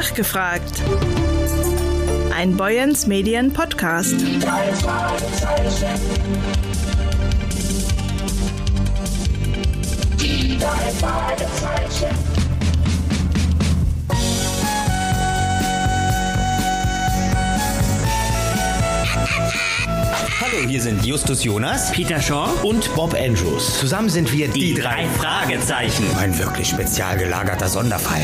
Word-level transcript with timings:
Nachgefragt. 0.00 0.82
Ein 2.34 2.56
Boyens 2.56 3.06
Medien 3.06 3.52
Podcast. 3.52 4.14
Hallo, 20.40 20.66
hier 20.66 20.80
sind 20.80 21.04
Justus 21.04 21.44
Jonas 21.44 21.92
Peter 21.92 22.22
Shaw 22.22 22.48
und 22.62 22.94
Bob 22.94 23.12
Andrews. 23.12 23.78
Zusammen 23.78 24.08
sind 24.08 24.32
wir 24.32 24.48
die, 24.48 24.72
die 24.72 24.80
drei 24.80 25.06
Fragezeichen. 25.18 26.06
Ein 26.16 26.38
wirklich 26.38 26.68
spezial 26.68 27.18
gelagerter 27.18 27.68
Sonderfall. 27.68 28.22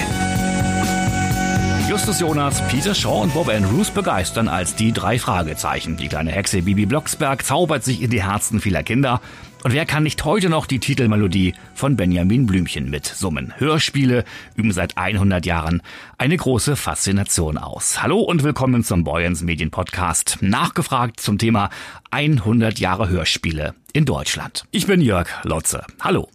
Justus 1.89 2.19
Jonas, 2.19 2.67
Peter 2.67 2.97
Shaw 2.97 3.23
und 3.23 3.33
Bob 3.33 3.49
Andrews 3.49 3.93
begeistern 3.93 4.49
als 4.49 4.75
die 4.75 4.93
drei 4.93 5.21
Fragezeichen. 5.21 5.97
Die 5.97 6.09
kleine 6.09 6.33
Hexe 6.33 6.63
Bibi 6.63 6.85
Blocksberg 6.85 7.45
zaubert 7.45 7.85
sich 7.85 8.03
in 8.03 8.11
die 8.11 8.25
Herzen 8.25 8.61
vieler 8.61 8.83
Kinder. 8.83 9.21
Und 9.63 9.73
wer 9.73 9.87
kann 9.87 10.03
nicht 10.03 10.25
heute 10.25 10.49
noch 10.49 10.67
die 10.67 10.81
Titelmelodie 10.81 11.55
von 11.75 11.95
Benjamin 11.95 12.47
Blümchen 12.47 12.91
mitsummen? 12.91 13.55
Hörspiele 13.57 14.25
üben 14.57 14.73
seit 14.73 14.99
100 14.99 15.47
Jahren 15.47 15.81
eine 16.19 16.37
große 16.37 16.75
Faszination 16.75 17.57
aus. 17.57 18.03
Hallo 18.03 18.19
und 18.19 18.43
willkommen 18.43 18.83
zum 18.83 19.05
Boyens 19.05 19.43
Medien 19.43 19.71
Podcast. 19.71 20.39
Nachgefragt 20.41 21.21
zum 21.21 21.39
Thema 21.39 21.71
100 22.11 22.81
Jahre 22.81 23.09
Hörspiele 23.09 23.75
in 23.93 24.07
Deutschland. 24.07 24.65
Ich 24.73 24.89
bin 24.89 25.01
Jörg 25.01 25.29
Lotze. 25.45 25.85
Hallo. 26.01 26.29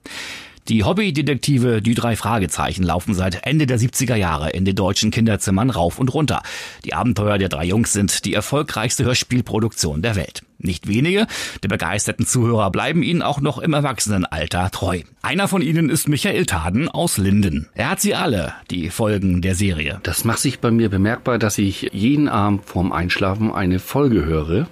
Die 0.68 0.84
Hobbydetektive 0.84 1.82
Die 1.82 1.96
drei 1.96 2.16
Fragezeichen 2.16 2.84
laufen 2.84 3.16
seit 3.16 3.46
Ende 3.48 3.66
der 3.66 3.80
70er 3.80 4.16
Jahre 4.16 4.52
in 4.52 4.64
den 4.64 4.76
deutschen 4.76 5.10
Kinderzimmern 5.10 5.72
rauf 5.72 5.98
und 5.98 6.14
runter. 6.14 6.44
Die 6.86 6.94
Abenteuer 6.94 7.40
der 7.40 7.50
drei 7.50 7.66
Jungs 7.66 7.94
sind 7.94 8.26
die 8.26 8.36
erfolgreichste 8.36 9.04
Hörspielproduktion 9.04 10.02
der 10.04 10.16
Welt. 10.16 10.44
Nicht 10.60 10.88
wenige 10.88 11.26
der 11.64 11.70
begeisterten 11.70 12.28
Zuhörer 12.28 12.70
bleiben 12.70 13.02
ihnen 13.02 13.24
auch 13.24 13.42
noch 13.42 13.58
im 13.58 13.74
Erwachsenenalter 13.74 14.70
treu. 14.70 15.02
Einer 15.24 15.48
von 15.48 15.64
ihnen 15.64 15.90
ist 15.90 16.08
Michael 16.08 16.46
Taden 16.46 16.88
aus 16.88 17.18
Linden. 17.18 17.68
Er 17.74 17.90
hat 17.90 18.02
sie 18.02 18.14
alle, 18.14 18.54
die 18.70 18.92
Folgen 18.92 19.42
der 19.42 19.56
Serie. 19.56 20.00
Das 20.04 20.26
macht 20.26 20.40
sich 20.40 20.60
bei 20.60 20.70
mir 20.70 20.90
bemerkbar, 20.90 21.40
dass 21.40 21.58
ich 21.58 21.90
jeden 21.92 22.30
Abend 22.30 22.66
vorm 22.66 22.92
Einschlafen 22.92 23.52
eine 23.52 23.80
Folge 23.80 24.26
höre 24.26 24.68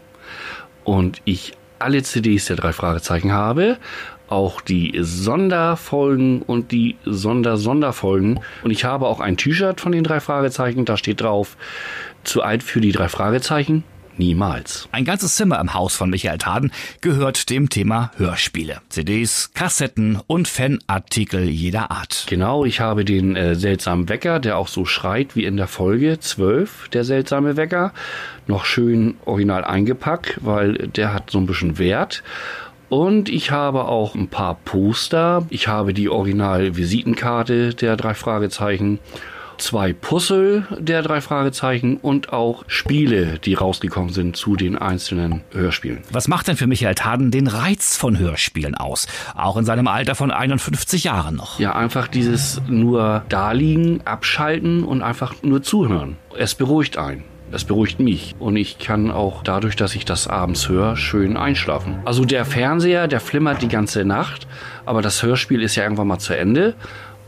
und 0.84 1.22
ich 1.26 1.54
alle 1.80 2.04
CDs 2.04 2.46
der 2.46 2.58
drei 2.58 2.74
Fragezeichen 2.74 3.32
habe 3.32 3.78
auch 4.30 4.62
die 4.62 4.98
Sonderfolgen 5.02 6.42
und 6.42 6.72
die 6.72 6.98
Sonder-Sonderfolgen. 7.06 8.40
Und 8.64 8.72
ich 8.72 8.86
habe 8.86 9.08
auch 9.08 9.20
ein 9.20 9.38
T-Shirt 9.38 9.82
von 9.82 9.92
den 9.92 10.04
drei 10.04 10.20
Fragezeichen. 10.20 10.86
Da 10.86 10.98
steht 10.98 11.22
drauf, 11.22 11.58
zu 12.24 12.42
alt 12.42 12.64
für 12.64 12.82
die 12.82 12.92
drei 12.92 13.10
Fragezeichen. 13.10 13.84
Niemals. 14.20 14.90
Ein 14.92 15.06
ganzes 15.06 15.36
Zimmer 15.36 15.62
im 15.62 15.74
Haus 15.74 15.96
von 15.96 16.10
Michael 16.10 16.40
Taden 16.40 16.74
gehört 17.00 17.50
dem 17.50 17.70
Thema 17.70 18.12
Hörspiele. 18.18 18.82
CDs, 18.90 19.52
Kassetten 19.54 20.20
und 20.28 20.50
Fanartikel 20.50 21.48
jeder 21.48 21.90
Art. 21.90 22.26
Genau, 22.28 22.66
ich 22.66 22.82
habe 22.82 23.06
den 23.06 23.38
äh, 23.38 23.56
seltsamen 23.56 24.10
Wecker, 24.10 24.40
der 24.40 24.58
auch 24.58 24.68
so 24.68 24.84
schreit 24.84 25.38
wie 25.38 25.46
in 25.46 25.56
der 25.56 25.68
Folge 25.68 26.20
12, 26.20 26.90
der 26.90 27.06
seltsame 27.06 27.56
Wecker, 27.56 27.94
noch 28.46 28.66
schön 28.66 29.16
original 29.24 29.64
eingepackt, 29.64 30.40
weil 30.42 30.74
der 30.74 31.14
hat 31.14 31.32
so 31.32 31.38
ein 31.38 31.46
bisschen 31.46 31.78
Wert. 31.78 32.22
Und 32.90 33.30
ich 33.30 33.52
habe 33.52 33.86
auch 33.86 34.16
ein 34.16 34.28
paar 34.28 34.56
Poster. 34.56 35.46
Ich 35.50 35.68
habe 35.68 35.94
die 35.94 36.10
Original-Visitenkarte 36.10 37.76
der 37.76 37.96
drei 37.96 38.16
Fragezeichen, 38.16 39.00
zwei 39.60 39.94
Puzzle 39.94 40.66
der 40.80 41.02
drei 41.04 41.22
Fragezeichen 41.22 41.98
und 41.98 42.34
auch 42.34 42.64
Spiele, 42.68 43.40
die 43.40 43.54
rausgekommen 43.54 44.12
sind 44.12 44.36
zu 44.36 44.56
den 44.56 44.78
einzelnen 44.78 45.42
Hörspielen. 45.52 46.02
Was 46.12 46.28
macht 46.28 46.48
denn 46.48 46.58
für 46.58 46.68
Michael 46.68 46.96
Taden 46.96 47.30
den 47.30 47.48
Reiz 47.48 47.96
von 47.96 48.18
Hörspielen 48.18 48.76
aus? 48.76 49.08
Auch 49.36 49.58
in 49.58 49.66
seinem 49.66 49.88
Alter 49.88 50.16
von 50.16 50.32
51 50.32 51.04
Jahren 51.04 51.36
noch. 51.36 51.60
Ja, 51.60 51.76
einfach 51.76 52.08
dieses 52.08 52.62
nur 52.68 53.24
daliegen, 53.30 54.02
abschalten 54.06 54.84
und 54.84 55.04
einfach 55.04 55.36
nur 55.44 55.62
zuhören. 55.62 56.18
Es 56.38 56.56
beruhigt 56.56 56.98
einen. 56.98 57.24
Es 57.52 57.64
beruhigt 57.64 58.00
mich 58.00 58.36
und 58.38 58.56
ich 58.58 58.78
kann 58.78 59.10
auch 59.10 59.42
dadurch, 59.44 59.76
dass 59.76 59.96
ich 59.96 60.06
das 60.06 60.28
abends 60.28 60.70
höre, 60.70 60.96
schön 60.96 61.36
einschlafen. 61.36 62.00
Also 62.06 62.24
der 62.24 62.46
Fernseher, 62.46 63.08
der 63.08 63.20
flimmert 63.20 63.64
die 63.64 63.68
ganze 63.68 64.06
Nacht, 64.06 64.48
aber 64.86 65.02
das 65.02 65.24
Hörspiel 65.24 65.64
ist 65.64 65.76
ja 65.76 65.84
irgendwann 65.84 66.08
mal 66.08 66.20
zu 66.20 66.38
Ende 66.38 66.76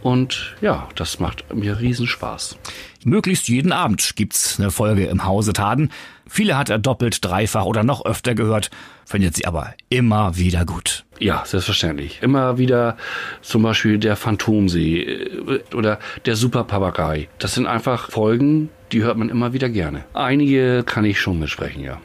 und 0.04 0.56
ja, 0.62 0.88
das 0.96 1.20
macht 1.20 1.54
mir 1.54 1.80
Riesenspaß. 1.80 2.58
Möglichst 3.04 3.48
jeden 3.48 3.72
Abend 3.72 4.16
gibt's 4.16 4.60
eine 4.60 4.70
Folge 4.70 5.06
im 5.06 5.26
Hause 5.26 5.54
Taden. 5.54 5.92
Viele 6.34 6.58
hat 6.58 6.70
er 6.70 6.80
doppelt, 6.80 7.26
dreifach 7.26 7.66
oder 7.66 7.84
noch 7.84 8.06
öfter 8.06 8.36
gehört, 8.36 8.70
findet 9.04 9.36
sie 9.36 9.44
aber 9.46 9.74
immer 9.90 10.38
wieder 10.38 10.64
gut. 10.64 11.04
Ja, 11.20 11.44
selbstverständlich. 11.46 12.20
Immer 12.22 12.58
wieder 12.58 12.96
zum 13.42 13.64
Beispiel 13.64 13.98
der 13.98 14.16
Phantomsee 14.16 15.02
äh, 15.02 15.76
oder 15.76 16.00
der 16.26 16.38
Superpapagei. 16.38 17.28
Das 17.38 17.54
sind 17.54 17.68
einfach 17.68 18.12
Folgen, 18.12 18.70
die 18.94 19.04
hört 19.04 19.18
man 19.18 19.28
immer 19.28 19.52
wieder 19.52 19.68
gerne. 19.68 20.06
Einige 20.14 20.84
kann 20.86 21.04
ich 21.04 21.20
schon 21.20 21.38
mitsprechen, 21.38 21.84
ja. 21.84 22.00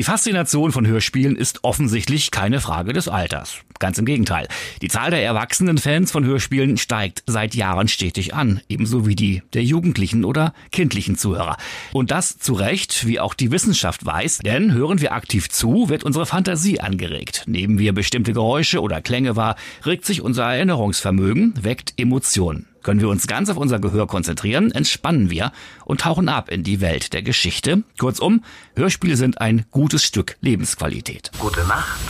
Die 0.00 0.04
Faszination 0.04 0.72
von 0.72 0.86
Hörspielen 0.86 1.36
ist 1.36 1.62
offensichtlich 1.62 2.30
keine 2.30 2.62
Frage 2.62 2.94
des 2.94 3.06
Alters. 3.06 3.58
Ganz 3.78 3.98
im 3.98 4.06
Gegenteil. 4.06 4.48
Die 4.80 4.88
Zahl 4.88 5.10
der 5.10 5.22
erwachsenen 5.22 5.76
Fans 5.76 6.10
von 6.10 6.24
Hörspielen 6.24 6.78
steigt 6.78 7.22
seit 7.26 7.54
Jahren 7.54 7.86
stetig 7.86 8.32
an, 8.32 8.62
ebenso 8.70 9.06
wie 9.06 9.14
die 9.14 9.42
der 9.52 9.62
jugendlichen 9.62 10.24
oder 10.24 10.54
kindlichen 10.72 11.18
Zuhörer. 11.18 11.58
Und 11.92 12.12
das 12.12 12.38
zu 12.38 12.54
Recht, 12.54 13.06
wie 13.06 13.20
auch 13.20 13.34
die 13.34 13.50
Wissenschaft 13.50 14.06
weiß, 14.06 14.38
denn 14.38 14.72
hören 14.72 15.02
wir 15.02 15.12
aktiv 15.12 15.50
zu, 15.50 15.90
wird 15.90 16.02
unsere 16.02 16.24
Fantasie 16.24 16.80
angeregt. 16.80 17.44
Nehmen 17.46 17.78
wir 17.78 17.92
bestimmte 17.92 18.32
Geräusche 18.32 18.80
oder 18.80 19.02
Klänge 19.02 19.36
wahr, 19.36 19.56
regt 19.84 20.06
sich 20.06 20.22
unser 20.22 20.44
Erinnerungsvermögen, 20.44 21.62
weckt 21.62 21.92
Emotionen. 21.98 22.69
Können 22.82 23.00
wir 23.00 23.08
uns 23.08 23.26
ganz 23.26 23.50
auf 23.50 23.56
unser 23.56 23.78
Gehör 23.78 24.06
konzentrieren, 24.06 24.70
entspannen 24.72 25.30
wir 25.30 25.52
und 25.84 26.00
tauchen 26.00 26.28
ab 26.28 26.48
in 26.48 26.62
die 26.62 26.80
Welt 26.80 27.12
der 27.12 27.22
Geschichte. 27.22 27.82
Kurzum, 27.98 28.42
Hörspiele 28.76 29.16
sind 29.16 29.40
ein 29.40 29.66
gutes 29.70 30.04
Stück 30.04 30.36
Lebensqualität. 30.40 31.30
Gute 31.38 31.60
Nacht 31.66 32.00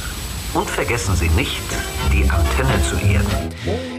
und 0.54 0.68
vergessen 0.68 1.14
Sie 1.16 1.28
nicht, 1.30 1.60
die 2.20 2.30
Antenne 2.30 2.82
zu 2.82 2.96
erden. 2.96 3.50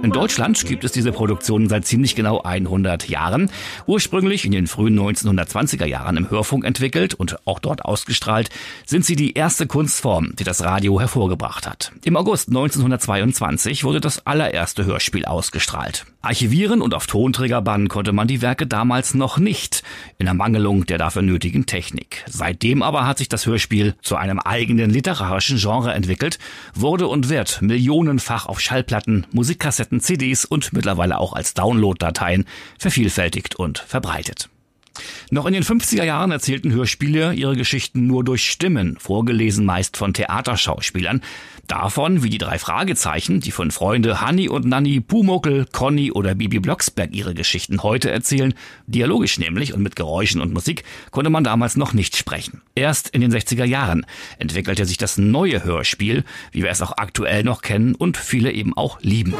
In 0.03 0.11
Deutschland 0.11 0.65
gibt 0.65 0.83
es 0.83 0.91
diese 0.91 1.11
Produktion 1.11 1.69
seit 1.69 1.85
ziemlich 1.85 2.15
genau 2.15 2.41
100 2.41 3.07
Jahren. 3.07 3.51
Ursprünglich 3.85 4.45
in 4.45 4.51
den 4.51 4.67
frühen 4.67 4.99
1920er 4.99 5.85
Jahren 5.85 6.17
im 6.17 6.29
Hörfunk 6.29 6.65
entwickelt 6.65 7.13
und 7.13 7.37
auch 7.45 7.59
dort 7.59 7.85
ausgestrahlt, 7.85 8.49
sind 8.85 9.05
sie 9.05 9.15
die 9.15 9.33
erste 9.33 9.67
Kunstform, 9.67 10.35
die 10.35 10.43
das 10.43 10.63
Radio 10.63 10.99
hervorgebracht 10.99 11.67
hat. 11.67 11.91
Im 12.03 12.17
August 12.17 12.49
1922 12.49 13.83
wurde 13.83 14.01
das 14.01 14.25
allererste 14.25 14.85
Hörspiel 14.85 15.25
ausgestrahlt. 15.25 16.05
Archivieren 16.23 16.81
und 16.81 16.93
auf 16.93 17.07
Tonträger 17.07 17.61
bannen 17.61 17.89
konnte 17.89 18.11
man 18.11 18.27
die 18.27 18.41
Werke 18.41 18.67
damals 18.67 19.13
noch 19.13 19.37
nicht, 19.37 19.83
in 20.17 20.27
Ermangelung 20.27 20.85
der 20.85 20.97
dafür 20.97 21.21
nötigen 21.21 21.65
Technik. 21.65 22.23
Seitdem 22.27 22.83
aber 22.83 23.07
hat 23.07 23.19
sich 23.19 23.29
das 23.29 23.45
Hörspiel 23.45 23.95
zu 24.01 24.15
einem 24.15 24.39
eigenen 24.39 24.89
literarischen 24.89 25.57
Genre 25.57 25.93
entwickelt, 25.93 26.39
wurde 26.73 27.07
und 27.07 27.29
wird 27.29 27.59
millionenfach 28.11 28.45
auf 28.45 28.59
Schallplatten, 28.59 29.25
Musikkassetten, 29.31 30.01
CDs 30.01 30.43
und 30.43 30.73
mittlerweile 30.73 31.17
auch 31.17 31.33
als 31.33 31.53
Download-Dateien 31.53 32.45
vervielfältigt 32.77 33.55
und 33.55 33.79
verbreitet. 33.79 34.49
Noch 35.29 35.45
in 35.45 35.53
den 35.53 35.63
50er 35.63 36.03
Jahren 36.03 36.31
erzählten 36.31 36.71
Hörspiele 36.71 37.33
ihre 37.33 37.55
Geschichten 37.55 38.07
nur 38.07 38.23
durch 38.23 38.49
Stimmen, 38.49 38.97
vorgelesen 38.99 39.65
meist 39.65 39.97
von 39.97 40.13
Theaterschauspielern. 40.13 41.21
Davon 41.67 42.21
wie 42.21 42.29
die 42.29 42.37
drei 42.37 42.59
Fragezeichen, 42.59 43.39
die 43.39 43.51
von 43.51 43.71
Freunde 43.71 44.19
Hanni 44.19 44.49
und 44.49 44.65
Nanni, 44.65 44.99
Pumuckel, 44.99 45.65
Conny 45.71 46.11
oder 46.11 46.35
Bibi 46.35 46.59
Blocksberg 46.59 47.13
ihre 47.13 47.33
Geschichten 47.33 47.81
heute 47.81 48.11
erzählen, 48.11 48.53
dialogisch 48.87 49.39
nämlich 49.39 49.73
und 49.73 49.81
mit 49.81 49.95
Geräuschen 49.95 50.41
und 50.41 50.53
Musik, 50.53 50.83
konnte 51.11 51.29
man 51.29 51.45
damals 51.45 51.77
noch 51.77 51.93
nicht 51.93 52.17
sprechen. 52.17 52.61
Erst 52.75 53.09
in 53.09 53.21
den 53.21 53.31
60er 53.31 53.63
Jahren 53.63 54.05
entwickelte 54.37 54.85
sich 54.85 54.97
das 54.97 55.17
neue 55.17 55.63
Hörspiel, 55.63 56.25
wie 56.51 56.63
wir 56.63 56.69
es 56.69 56.81
auch 56.81 56.97
aktuell 56.97 57.43
noch 57.43 57.61
kennen 57.61 57.95
und 57.95 58.17
viele 58.17 58.51
eben 58.51 58.75
auch 58.75 58.99
lieben. 59.01 59.33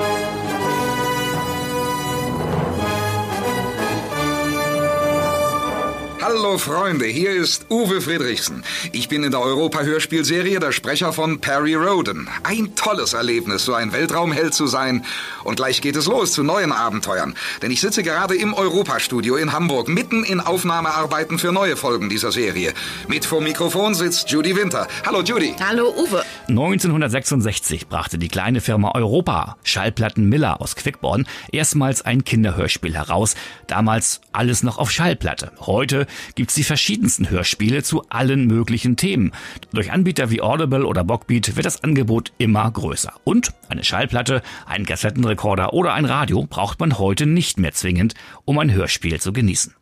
Hallo 6.44 6.58
Freunde, 6.58 7.06
hier 7.06 7.34
ist 7.34 7.68
Uwe 7.70 8.02
Friedrichsen. 8.02 8.64
Ich 8.94 9.08
bin 9.08 9.24
in 9.24 9.30
der 9.30 9.42
Europa-Hörspielserie 9.42 10.60
der 10.60 10.72
Sprecher 10.72 11.14
von 11.14 11.40
Perry 11.40 11.76
Roden. 11.76 12.28
Ein 12.42 12.74
tolles 12.74 13.14
Erlebnis, 13.14 13.64
so 13.64 13.76
ein 13.76 13.94
Weltraumheld 13.94 14.56
zu 14.56 14.66
sein. 14.66 15.06
Und 15.44 15.58
gleich 15.58 15.82
geht 15.82 15.96
es 15.96 16.08
los 16.08 16.32
zu 16.32 16.42
neuen 16.42 16.72
Abenteuern. 16.72 17.36
Denn 17.62 17.70
ich 17.70 17.80
sitze 17.80 18.02
gerade 18.02 18.34
im 18.34 18.56
Europa-Studio 18.56 19.36
in 19.36 19.54
Hamburg, 19.54 19.88
mitten 19.88 20.24
in 20.24 20.40
Aufnahmearbeiten 20.40 21.38
für 21.38 21.52
neue 21.52 21.78
Folgen 21.78 22.10
dieser 22.10 22.32
Serie. 22.32 22.74
Mit 23.08 23.24
vor 23.24 23.42
Mikrofon 23.42 23.94
sitzt 23.94 24.32
Judy 24.32 24.56
Winter. 24.56 24.88
Hallo 25.06 25.22
Judy. 25.22 25.54
Hallo 25.64 25.94
Uwe. 25.96 26.24
1966 26.48 27.88
brachte 27.88 28.18
die 28.18 28.30
kleine 28.30 28.62
Firma 28.62 28.94
Europa, 28.96 29.58
Schallplatten 29.64 30.28
Miller 30.28 30.60
aus 30.60 30.76
Quickborn, 30.76 31.28
erstmals 31.52 32.02
ein 32.02 32.24
Kinderhörspiel 32.24 32.96
heraus. 32.96 33.36
Damals 33.68 34.22
alles 34.32 34.64
noch 34.64 34.80
auf 34.80 34.90
Schallplatte. 34.90 35.52
Heute 35.60 36.08
gibt's 36.36 36.56
die 36.56 36.63
verschiedensten 36.63 37.30
Hörspiele 37.30 37.83
zu 37.83 38.04
allen 38.10 38.48
möglichen 38.48 38.95
Themen. 38.95 39.31
Durch 39.72 39.92
Anbieter 39.92 40.30
wie 40.30 40.42
Audible 40.42 40.86
oder 40.86 41.04
Bockbeat 41.04 41.56
wird 41.56 41.66
das 41.66 41.83
Angebot 41.83 42.33
immer 42.38 42.69
größer. 42.69 43.13
Und 43.24 43.54
eine 43.69 43.83
Schallplatte, 43.83 44.42
einen 44.66 44.86
Kassettenrekorder 44.86 45.74
oder 45.74 45.94
ein 45.94 46.06
Radio 46.06 46.44
braucht 46.44 46.80
man 46.80 46.98
heute 46.98 47.25
nicht 47.25 47.57
mehr 47.57 47.74
zwingend, 47.74 48.13
um 48.45 48.60
ein 48.60 48.72
Hörspiel 48.72 49.19
zu 49.19 49.33
genießen. 49.33 49.74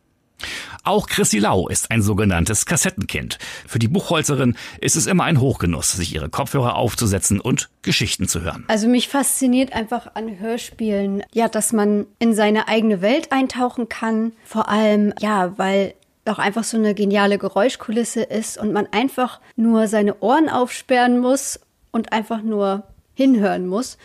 Auch 0.82 1.06
Chrissy 1.06 1.38
Lau 1.38 1.68
ist 1.68 1.90
ein 1.90 2.02
sogenanntes 2.02 2.64
Kassettenkind. 2.64 3.38
Für 3.66 3.78
die 3.78 3.88
Buchholzerin 3.88 4.56
ist 4.80 4.96
es 4.96 5.06
immer 5.06 5.24
ein 5.24 5.40
Hochgenuss, 5.40 5.92
sich 5.92 6.14
ihre 6.14 6.30
Kopfhörer 6.30 6.76
aufzusetzen 6.76 7.40
und 7.40 7.68
Geschichten 7.82 8.28
zu 8.28 8.40
hören. 8.40 8.64
Also 8.68 8.88
mich 8.88 9.08
fasziniert 9.08 9.72
einfach 9.72 10.14
an 10.14 10.38
Hörspielen, 10.38 11.22
ja, 11.32 11.48
dass 11.48 11.72
man 11.72 12.06
in 12.18 12.34
seine 12.34 12.68
eigene 12.68 13.02
Welt 13.02 13.32
eintauchen 13.32 13.88
kann. 13.88 14.32
Vor 14.44 14.68
allem, 14.68 15.12
ja, 15.20 15.58
weil 15.58 15.94
auch 16.26 16.38
einfach 16.38 16.64
so 16.64 16.76
eine 16.76 16.94
geniale 16.94 17.38
Geräuschkulisse 17.38 18.22
ist 18.22 18.58
und 18.58 18.72
man 18.72 18.86
einfach 18.92 19.40
nur 19.56 19.88
seine 19.88 20.20
Ohren 20.20 20.48
aufsperren 20.48 21.18
muss 21.18 21.60
und 21.90 22.12
einfach 22.12 22.42
nur 22.42 22.84
hinhören 23.14 23.66
muss. 23.66 23.98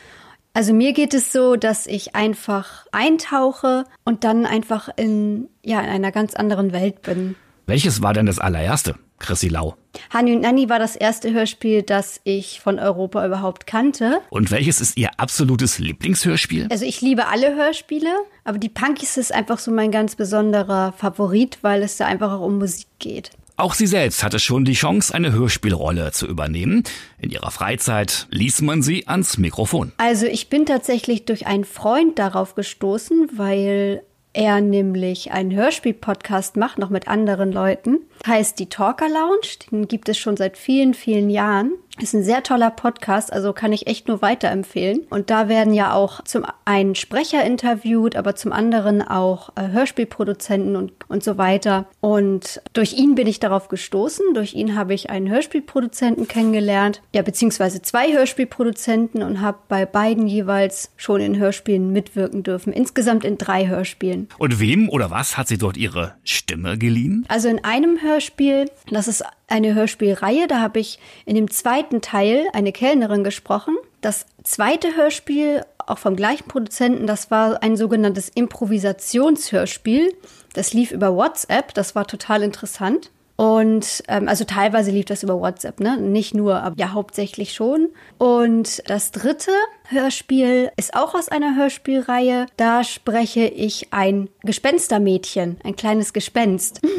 Also 0.54 0.74
mir 0.74 0.94
geht 0.94 1.14
es 1.14 1.34
so, 1.34 1.58
dass 1.58 1.86
ich 1.86 2.16
einfach 2.16 2.86
eintauche 2.94 3.84
und 4.06 4.24
dann 4.24 4.46
einfach 4.46 4.90
in, 4.96 5.50
ja, 5.64 5.82
in 5.82 5.90
einer 5.90 6.14
ganz 6.14 6.34
anderen 6.34 6.72
Welt 6.72 7.02
bin. 7.02 7.36
Welches 7.68 8.02
war 8.02 8.14
denn 8.14 8.26
das 8.26 8.40
allererste, 8.40 8.96
Chrissy 9.20 9.48
Lau? 9.48 9.76
Hani 10.12 10.34
und 10.34 10.42
Nanni 10.42 10.70
war 10.70 10.80
das 10.80 10.96
erste 10.96 11.32
Hörspiel, 11.32 11.82
das 11.82 12.20
ich 12.24 12.60
von 12.60 12.80
Europa 12.80 13.26
überhaupt 13.26 13.66
kannte. 13.66 14.20
Und 14.30 14.52
welches 14.52 14.82
ist 14.82 14.98
Ihr 14.98 15.10
absolutes 15.18 15.80
Lieblingshörspiel? 15.80 16.68
Also 16.70 16.86
ich 16.86 17.02
liebe 17.02 17.28
alle 17.28 17.56
Hörspiele, 17.56 18.14
aber 18.44 18.58
die 18.58 18.70
Punkies 18.70 19.18
ist 19.18 19.34
einfach 19.34 19.60
so 19.60 19.72
mein 19.72 19.92
ganz 19.92 20.16
besonderer 20.16 20.94
Favorit, 20.98 21.60
weil 21.62 21.82
es 21.82 21.98
da 21.98 22.06
einfach 22.06 22.32
auch 22.32 22.42
um 22.42 22.58
Musik 22.58 22.88
geht. 23.00 23.32
Auch 23.58 23.74
sie 23.74 23.88
selbst 23.88 24.22
hatte 24.22 24.40
schon 24.40 24.66
die 24.66 24.74
Chance, 24.74 25.14
eine 25.14 25.32
Hörspielrolle 25.32 26.12
zu 26.12 26.28
übernehmen. 26.28 26.84
In 27.18 27.30
ihrer 27.30 27.52
Freizeit 27.52 28.28
ließ 28.30 28.62
man 28.62 28.82
sie 28.82 29.08
ans 29.08 29.38
Mikrofon. 29.38 29.94
Also 29.96 30.26
ich 30.26 30.50
bin 30.50 30.66
tatsächlich 30.66 31.24
durch 31.24 31.48
einen 31.48 31.64
Freund 31.64 32.20
darauf 32.20 32.56
gestoßen, 32.56 33.30
weil 33.38 34.04
er 34.36 34.60
nämlich 34.60 35.32
einen 35.32 35.56
Hörspiel-Podcast 35.56 36.58
macht, 36.58 36.78
noch 36.78 36.90
mit 36.90 37.08
anderen 37.08 37.54
Leuten. 37.54 38.00
Heißt 38.28 38.60
die 38.60 38.68
Talker 38.68 39.08
Lounge. 39.08 39.48
Den 39.72 39.88
gibt 39.88 40.10
es 40.10 40.18
schon 40.18 40.36
seit 40.36 40.58
vielen, 40.58 40.94
vielen 40.94 41.30
Jahren. 41.30 41.72
Ist 42.00 42.14
ein 42.14 42.24
sehr 42.24 42.44
toller 42.44 42.72
Podcast, 42.72 43.32
also 43.32 43.54
kann 43.54 43.72
ich 43.72 43.88
echt 43.88 44.08
nur 44.08 44.22
weiterempfehlen. 44.22 45.08
Und 45.10 45.30
da 45.30 45.48
werden 45.48 45.74
ja 45.74 45.94
auch 45.94 46.22
zum 46.24 46.46
einen 46.66 46.96
Sprecher 46.96 47.44
interviewt, 47.44 48.16
aber 48.18 48.36
zum 48.36 48.52
anderen 48.52 49.02
auch 49.02 49.50
äh, 49.56 49.70
Hörspielproduzenten 49.70 50.76
und, 50.76 50.92
und 51.08 51.24
so 51.24 51.38
weiter. 51.38 51.86
Und 52.02 52.62
durch 52.74 52.94
ihn 52.94 53.16
bin 53.16 53.28
ich 53.28 53.40
darauf 53.40 53.70
gestoßen. 53.70 54.34
Durch 54.34 54.54
ihn 54.54 54.76
habe 54.76 54.94
ich 54.94 55.10
einen 55.10 55.30
Hörspielproduzenten 55.30 56.28
kennengelernt, 56.28 57.02
ja, 57.14 57.22
beziehungsweise 57.22 57.82
zwei 57.82 58.12
Hörspielproduzenten 58.12 59.24
und 59.24 59.40
habe 59.40 59.60
bei 59.70 59.86
beiden 59.86 60.28
jeweils 60.28 60.92
schon 60.98 61.22
in 61.22 61.38
Hörspielen 61.38 61.92
mitwirken 61.92 62.44
dürfen. 62.44 62.74
Insgesamt 62.74 63.24
in 63.24 63.38
drei 63.38 63.68
Hörspielen. 63.68 64.28
Und 64.38 64.60
wem 64.60 64.90
oder 64.90 65.12
was 65.12 65.38
hat 65.38 65.48
sie 65.48 65.58
dort 65.58 65.78
ihre 65.78 66.16
Stimme 66.24 66.78
geliehen? 66.78 67.26
Also 67.30 67.48
in 67.48 67.64
einem 67.64 68.02
Hörspiel, 68.02 68.70
das 68.90 69.08
ist 69.08 69.24
eine 69.48 69.74
Hörspielreihe. 69.74 70.48
Da 70.48 70.62
habe 70.62 70.80
ich 70.80 71.00
in 71.26 71.36
dem 71.36 71.50
zweiten 71.50 72.02
Teil 72.02 72.46
eine 72.54 72.72
Kellnerin 72.72 73.24
gesprochen. 73.24 73.76
Das 74.02 74.26
zweite 74.44 74.96
Hörspiel, 74.96 75.64
auch 75.78 75.98
vom 75.98 76.16
gleichen 76.16 76.48
Produzenten, 76.48 77.08
das 77.08 77.32
war 77.32 77.62
ein 77.64 77.78
sogenanntes 77.78 78.30
Improvisationshörspiel. 78.30 80.14
Das 80.54 80.74
lief 80.74 80.92
über 80.92 81.16
WhatsApp. 81.16 81.74
Das 81.74 81.96
war 81.96 82.08
total 82.08 82.44
interessant. 82.44 83.12
Und 83.36 84.04
ähm, 84.08 84.30
also 84.30 84.46
teilweise 84.46 84.92
lief 84.92 85.06
das 85.06 85.24
über 85.24 85.40
WhatsApp, 85.40 85.82
ne? 85.82 85.98
Nicht 85.98 86.34
nur, 86.34 86.62
aber 86.62 86.76
ja 86.78 86.94
hauptsächlich 86.94 87.54
schon. 87.54 87.90
Und 88.18 88.82
das 88.90 89.12
dritte 89.12 89.52
Hörspiel 89.88 90.72
ist 90.78 90.96
auch 90.96 91.14
aus 91.14 91.30
einer 91.30 91.56
Hörspielreihe. 91.56 92.48
Da 92.58 92.84
spreche 92.84 93.46
ich 93.46 93.94
ein 93.94 94.30
Gespenstermädchen, 94.44 95.58
ein 95.64 95.76
kleines 95.76 96.14
Gespenst. 96.14 96.82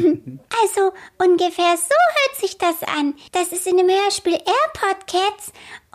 Also 0.63 0.91
ungefähr 1.19 1.77
so 1.77 1.93
hört 1.93 2.41
sich 2.41 2.57
das 2.57 2.81
an. 2.97 3.13
Das 3.31 3.49
ist 3.49 3.67
in 3.67 3.77
dem 3.77 3.87
Hörspiel 3.87 4.33
AirPod 4.33 5.07
Cats 5.07 5.51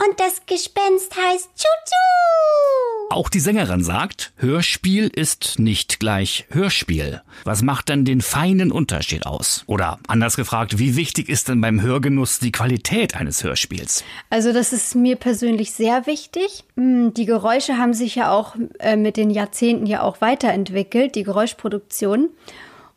und 0.07 0.19
das 0.19 0.47
Gespenst 0.47 1.15
heißt 1.17 1.51
Chuchu. 1.57 3.11
Auch 3.11 3.29
die 3.29 3.41
Sängerin 3.41 3.85
sagt, 3.85 4.33
Hörspiel 4.37 5.09
ist 5.09 5.59
nicht 5.59 6.01
gleich 6.01 6.47
Hörspiel. 6.49 7.21
Was 7.45 7.63
macht 7.63 7.91
denn 7.91 8.07
den 8.07 8.23
feinen 8.23 8.73
Unterschied 8.73 9.27
aus? 9.27 9.65
Oder 9.67 9.99
anders 10.09 10.37
gefragt, 10.37 10.79
wie 10.79 10.97
wichtig 10.97 11.29
ist 11.29 11.49
denn 11.49 11.61
beim 11.61 11.83
Hörgenuss 11.83 12.39
die 12.39 12.53
Qualität 12.53 13.15
eines 13.15 13.45
Hörspiels? 13.45 14.03
Also 14.31 14.53
das 14.55 14.73
ist 14.73 14.95
mir 14.95 15.17
persönlich 15.17 15.73
sehr 15.73 16.07
wichtig. 16.07 16.65
Hm, 16.83 17.15
Die 17.15 17.27
Geräusche 17.27 17.79
haben 17.79 17.95
sich 17.95 18.17
ja 18.17 18.33
auch 18.33 18.57
äh, 18.81 18.97
mit 18.97 19.17
den 19.17 19.31
Jahrzehnten 19.31 19.87
ja 19.87 20.03
auch 20.03 20.21
weiterentwickelt, 20.21 21.15
die 21.15 21.23
Geräuschproduktion. 21.23 22.31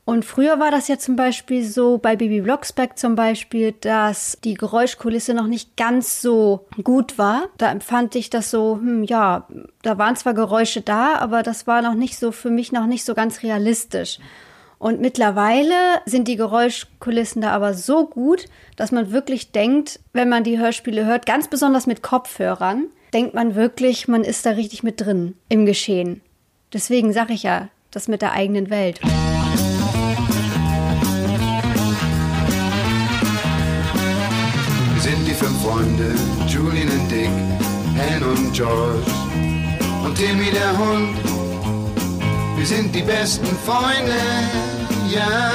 Und 0.05 0.25
früher 0.25 0.59
war 0.59 0.71
das 0.71 0.87
ja 0.87 0.97
zum 0.97 1.15
Beispiel 1.15 1.63
so, 1.63 1.97
bei 1.99 2.15
Baby 2.15 2.41
Blocksberg 2.41 2.97
zum 2.97 3.15
Beispiel, 3.15 3.73
dass 3.73 4.37
die 4.43 4.55
Geräuschkulisse 4.55 5.33
noch 5.35 5.47
nicht 5.47 5.77
ganz 5.77 6.21
so 6.21 6.65
gut 6.83 7.17
war. 7.19 7.43
Da 7.57 7.71
empfand 7.71 8.15
ich 8.15 8.31
das 8.31 8.49
so, 8.49 8.75
hm, 8.75 9.03
ja, 9.03 9.47
da 9.83 9.99
waren 9.99 10.15
zwar 10.15 10.33
Geräusche 10.33 10.81
da, 10.81 11.15
aber 11.15 11.43
das 11.43 11.67
war 11.67 11.83
noch 11.83 11.95
nicht 11.95 12.17
so, 12.17 12.31
für 12.31 12.49
mich 12.49 12.71
noch 12.71 12.87
nicht 12.87 13.05
so 13.05 13.13
ganz 13.13 13.43
realistisch. 13.43 14.17
Und 14.79 14.99
mittlerweile 14.99 15.75
sind 16.05 16.27
die 16.27 16.35
Geräuschkulissen 16.35 17.41
da 17.41 17.51
aber 17.51 17.75
so 17.75 18.07
gut, 18.07 18.45
dass 18.77 18.91
man 18.91 19.11
wirklich 19.11 19.51
denkt, 19.51 19.99
wenn 20.11 20.29
man 20.29 20.43
die 20.43 20.59
Hörspiele 20.59 21.05
hört, 21.05 21.25
ganz 21.25 21.47
besonders 21.47 21.87
mit 21.87 22.01
Kopfhörern, 22.01 22.87
denkt 23.15 23.33
man 23.33 23.55
wirklich, 23.55 24.09
man 24.09 24.25
ist 24.25 24.45
da 24.45 24.49
richtig 24.51 24.83
mit 24.83 24.99
drin 24.99 25.35
im 25.47 25.65
Geschehen. 25.65 26.19
Deswegen 26.73 27.13
sage 27.13 27.31
ich 27.31 27.43
ja, 27.43 27.69
das 27.91 28.09
mit 28.09 28.21
der 28.21 28.33
eigenen 28.33 28.69
Welt. 28.69 28.99
Wir 34.93 35.01
sind 35.01 35.25
die 35.25 35.33
fünf 35.33 35.61
Freunde, 35.63 36.13
Julian 36.49 36.89
und 36.89 37.09
Dick, 37.09 37.29
Hen 37.95 38.21
und 38.21 38.51
George 38.51 39.09
und 40.03 40.13
Timmy 40.17 40.51
der 40.51 40.77
Hund. 40.77 41.15
Wir 42.57 42.65
sind 42.65 42.93
die 42.93 43.01
besten 43.01 43.45
Freunde, 43.65 44.19
ja. 45.09 45.53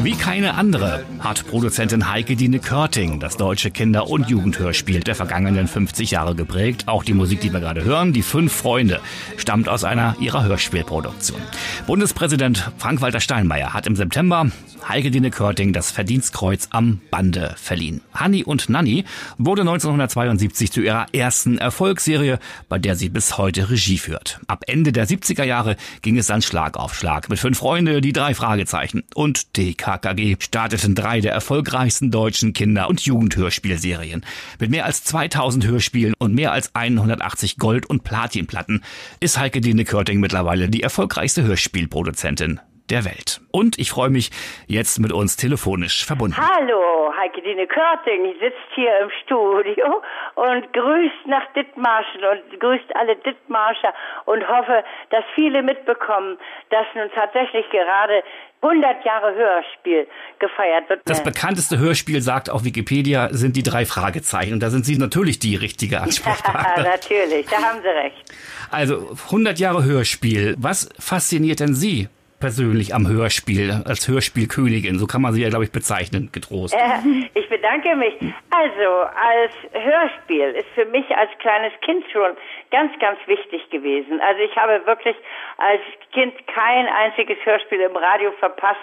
Wie 0.00 0.12
keine 0.12 0.54
andere 0.54 1.04
hat 1.20 1.46
Produzentin 1.46 2.10
Heike 2.10 2.34
Dine 2.34 2.58
Körting 2.58 3.20
das 3.20 3.36
deutsche 3.36 3.70
Kinder- 3.70 4.08
und 4.08 4.30
Jugendhörspiel 4.30 5.00
der 5.00 5.14
vergangenen 5.14 5.68
50 5.68 6.10
Jahre 6.10 6.34
geprägt. 6.34 6.84
Auch 6.86 7.04
die 7.04 7.12
Musik, 7.12 7.40
die 7.40 7.52
wir 7.52 7.60
gerade 7.60 7.84
hören, 7.84 8.12
die 8.12 8.22
Fünf 8.22 8.52
Freunde, 8.52 9.00
stammt 9.36 9.68
aus 9.68 9.84
einer 9.84 10.16
ihrer 10.18 10.44
Hörspielproduktion. 10.44 11.40
Bundespräsident 11.86 12.72
Frank-Walter 12.78 13.20
Steinmeier 13.20 13.74
hat 13.74 13.86
im 13.86 13.96
September 13.96 14.50
Heike 14.88 15.10
Dine 15.10 15.30
Körting 15.30 15.72
das 15.72 15.90
Verdienstkreuz 15.90 16.68
am 16.70 17.00
Bande 17.10 17.54
verliehen. 17.56 18.00
Hanni 18.14 18.42
und 18.42 18.68
Nanni 18.70 19.04
wurde 19.36 19.62
1972 19.62 20.72
zu 20.72 20.80
ihrer 20.80 21.06
ersten 21.12 21.58
Erfolgsserie, 21.58 22.38
bei 22.68 22.78
der 22.78 22.96
sie 22.96 23.10
bis 23.10 23.36
heute 23.36 23.70
Regie 23.70 23.98
führt. 23.98 24.40
Ab 24.46 24.64
Ende 24.66 24.92
der 24.92 25.06
70er 25.06 25.44
Jahre 25.44 25.76
ging 26.02 26.16
es 26.16 26.28
dann 26.28 26.42
Schlag 26.42 26.76
auf 26.76 26.94
Schlag 26.94 27.28
mit 27.28 27.38
Fünf 27.38 27.58
Freunde, 27.58 28.00
die 28.00 28.12
drei 28.12 28.34
Fragezeichen 28.34 29.04
und 29.14 29.52
TKKG 29.52 30.36
starteten 30.40 30.94
drei 30.94 31.09
der 31.18 31.32
erfolgreichsten 31.32 32.12
deutschen 32.12 32.52
Kinder- 32.52 32.88
und 32.88 33.00
Jugendhörspielserien. 33.00 34.24
Mit 34.60 34.70
mehr 34.70 34.84
als 34.84 35.02
2000 35.02 35.66
Hörspielen 35.66 36.14
und 36.18 36.34
mehr 36.34 36.52
als 36.52 36.76
180 36.76 37.56
Gold- 37.56 37.86
und 37.86 38.04
Platinplatten 38.04 38.84
ist 39.18 39.36
Heike 39.38 39.60
Dine 39.60 39.84
Körting 39.84 40.20
mittlerweile 40.20 40.68
die 40.68 40.84
erfolgreichste 40.84 41.42
Hörspielproduzentin 41.42 42.60
der 42.90 43.04
Welt. 43.04 43.40
Und 43.52 43.78
ich 43.78 43.90
freue 43.90 44.10
mich 44.10 44.30
jetzt 44.66 44.98
mit 44.98 45.12
uns 45.12 45.36
telefonisch 45.36 46.04
verbunden. 46.04 46.36
Hallo, 46.36 47.12
Heike-Dine 47.16 47.66
Körting 47.66 48.34
sitzt 48.40 48.70
hier 48.74 48.98
im 49.00 49.10
Studio 49.24 50.02
und 50.34 50.72
grüßt 50.72 51.26
nach 51.26 51.52
Dithmarschen 51.54 52.22
und 52.24 52.60
grüßt 52.60 52.96
alle 52.96 53.16
Dithmarscher 53.16 53.92
und 54.24 54.46
hoffe, 54.48 54.84
dass 55.10 55.24
viele 55.34 55.62
mitbekommen, 55.62 56.38
dass 56.70 56.86
nun 56.94 57.10
tatsächlich 57.14 57.68
gerade 57.70 58.22
100 58.62 59.04
Jahre 59.04 59.34
Hörspiel 59.34 60.06
gefeiert 60.38 60.88
wird. 60.88 61.00
Das 61.06 61.22
bekannteste 61.22 61.78
Hörspiel, 61.78 62.20
sagt 62.20 62.50
auch 62.50 62.64
Wikipedia, 62.64 63.28
sind 63.30 63.56
die 63.56 63.62
drei 63.62 63.86
Fragezeichen. 63.86 64.52
Und 64.54 64.62
da 64.62 64.70
sind 64.70 64.84
Sie 64.84 64.98
natürlich 64.98 65.38
die 65.38 65.56
richtige 65.56 66.00
Ansprechpartnerin. 66.02 66.84
Ja, 66.84 66.90
natürlich, 66.90 67.46
da 67.46 67.56
haben 67.56 67.80
Sie 67.80 67.88
recht. 67.88 68.32
Also 68.70 69.16
100 69.26 69.58
Jahre 69.58 69.84
Hörspiel. 69.84 70.56
Was 70.58 70.90
fasziniert 70.98 71.60
denn 71.60 71.74
Sie 71.74 72.08
persönlich 72.40 72.94
am 72.94 73.06
Hörspiel, 73.06 73.82
als 73.86 74.08
Hörspielkönigin? 74.08 74.98
So 74.98 75.06
kann 75.06 75.22
man 75.22 75.32
Sie 75.32 75.42
ja, 75.42 75.50
glaube 75.50 75.64
ich, 75.64 75.72
bezeichnen, 75.72 76.30
getrost. 76.32 76.74
Äh, 76.74 77.28
ich 77.34 77.48
bedanke 77.48 77.94
mich. 77.96 78.14
Also, 78.50 78.88
als 79.14 79.52
Hörspiel 79.72 80.56
ist 80.56 80.68
für 80.74 80.86
mich 80.86 81.04
als 81.16 81.30
kleines 81.38 81.72
Kind 81.82 82.04
schon 82.12 82.32
ganz, 82.70 82.96
ganz 82.98 83.18
wichtig 83.26 83.68
gewesen. 83.70 84.20
Also 84.20 84.40
ich 84.42 84.56
habe 84.56 84.84
wirklich 84.86 85.16
als 85.58 85.80
Kind 86.12 86.34
kein 86.46 86.86
einziges 86.86 87.38
Hörspiel 87.44 87.80
im 87.80 87.96
Radio 87.96 88.32
verpasst. 88.32 88.80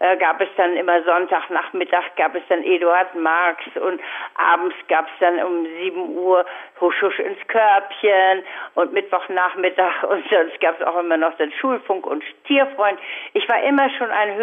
Äh, 0.00 0.16
gab 0.18 0.40
es 0.40 0.48
dann 0.56 0.76
immer 0.76 1.02
Sonntagnachmittag, 1.02 2.14
gab 2.16 2.34
es 2.34 2.42
dann 2.48 2.62
Eduard 2.62 3.14
Marx 3.16 3.64
und 3.74 4.00
abends 4.36 4.76
gab 4.88 5.06
es 5.06 5.12
dann 5.18 5.42
um 5.42 5.66
7 5.66 6.16
Uhr 6.16 6.44
Husch, 6.80 7.02
Husch 7.02 7.18
ins 7.18 7.38
Körbchen 7.48 8.44
und 8.74 8.92
Mittwochnachmittag 8.92 10.02
und 10.08 10.24
sonst 10.30 10.60
gab 10.60 10.80
es 10.80 10.86
auch 10.86 10.98
immer 11.00 11.16
noch 11.16 11.36
den 11.36 11.52
Schulfunk 11.52 12.06
und 12.06 12.22
Tierfreund. 12.46 12.97
Ich 13.32 13.48
war 13.48 13.62
immer 13.62 13.88
schon 13.90 14.10
ein 14.10 14.38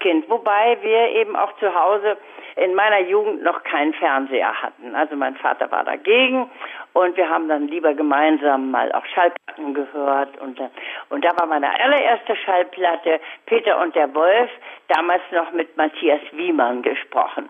Hörkind, 0.00 0.28
wobei 0.28 0.78
wir 0.82 1.08
eben 1.20 1.36
auch 1.36 1.52
zu 1.58 1.74
Hause 1.74 2.16
in 2.56 2.74
meiner 2.74 3.00
Jugend 3.00 3.42
noch 3.42 3.62
keinen 3.62 3.94
Fernseher 3.94 4.62
hatten. 4.62 4.94
Also 4.94 5.16
mein 5.16 5.36
Vater 5.36 5.70
war 5.70 5.84
dagegen 5.84 6.50
und 6.92 7.16
wir 7.16 7.28
haben 7.28 7.48
dann 7.48 7.68
lieber 7.68 7.94
gemeinsam 7.94 8.70
mal 8.70 8.90
auch 8.92 9.04
Schallplatten 9.14 9.74
gehört 9.74 10.36
und, 10.40 10.60
und 11.10 11.24
da 11.24 11.30
war 11.38 11.46
meine 11.46 11.70
allererste 11.80 12.36
Schallplatte 12.36 13.20
Peter 13.46 13.80
und 13.80 13.94
der 13.94 14.12
Wolf, 14.14 14.50
damals 14.88 15.22
noch 15.32 15.52
mit 15.52 15.76
Matthias 15.76 16.20
Wiemann 16.32 16.82
gesprochen. 16.82 17.48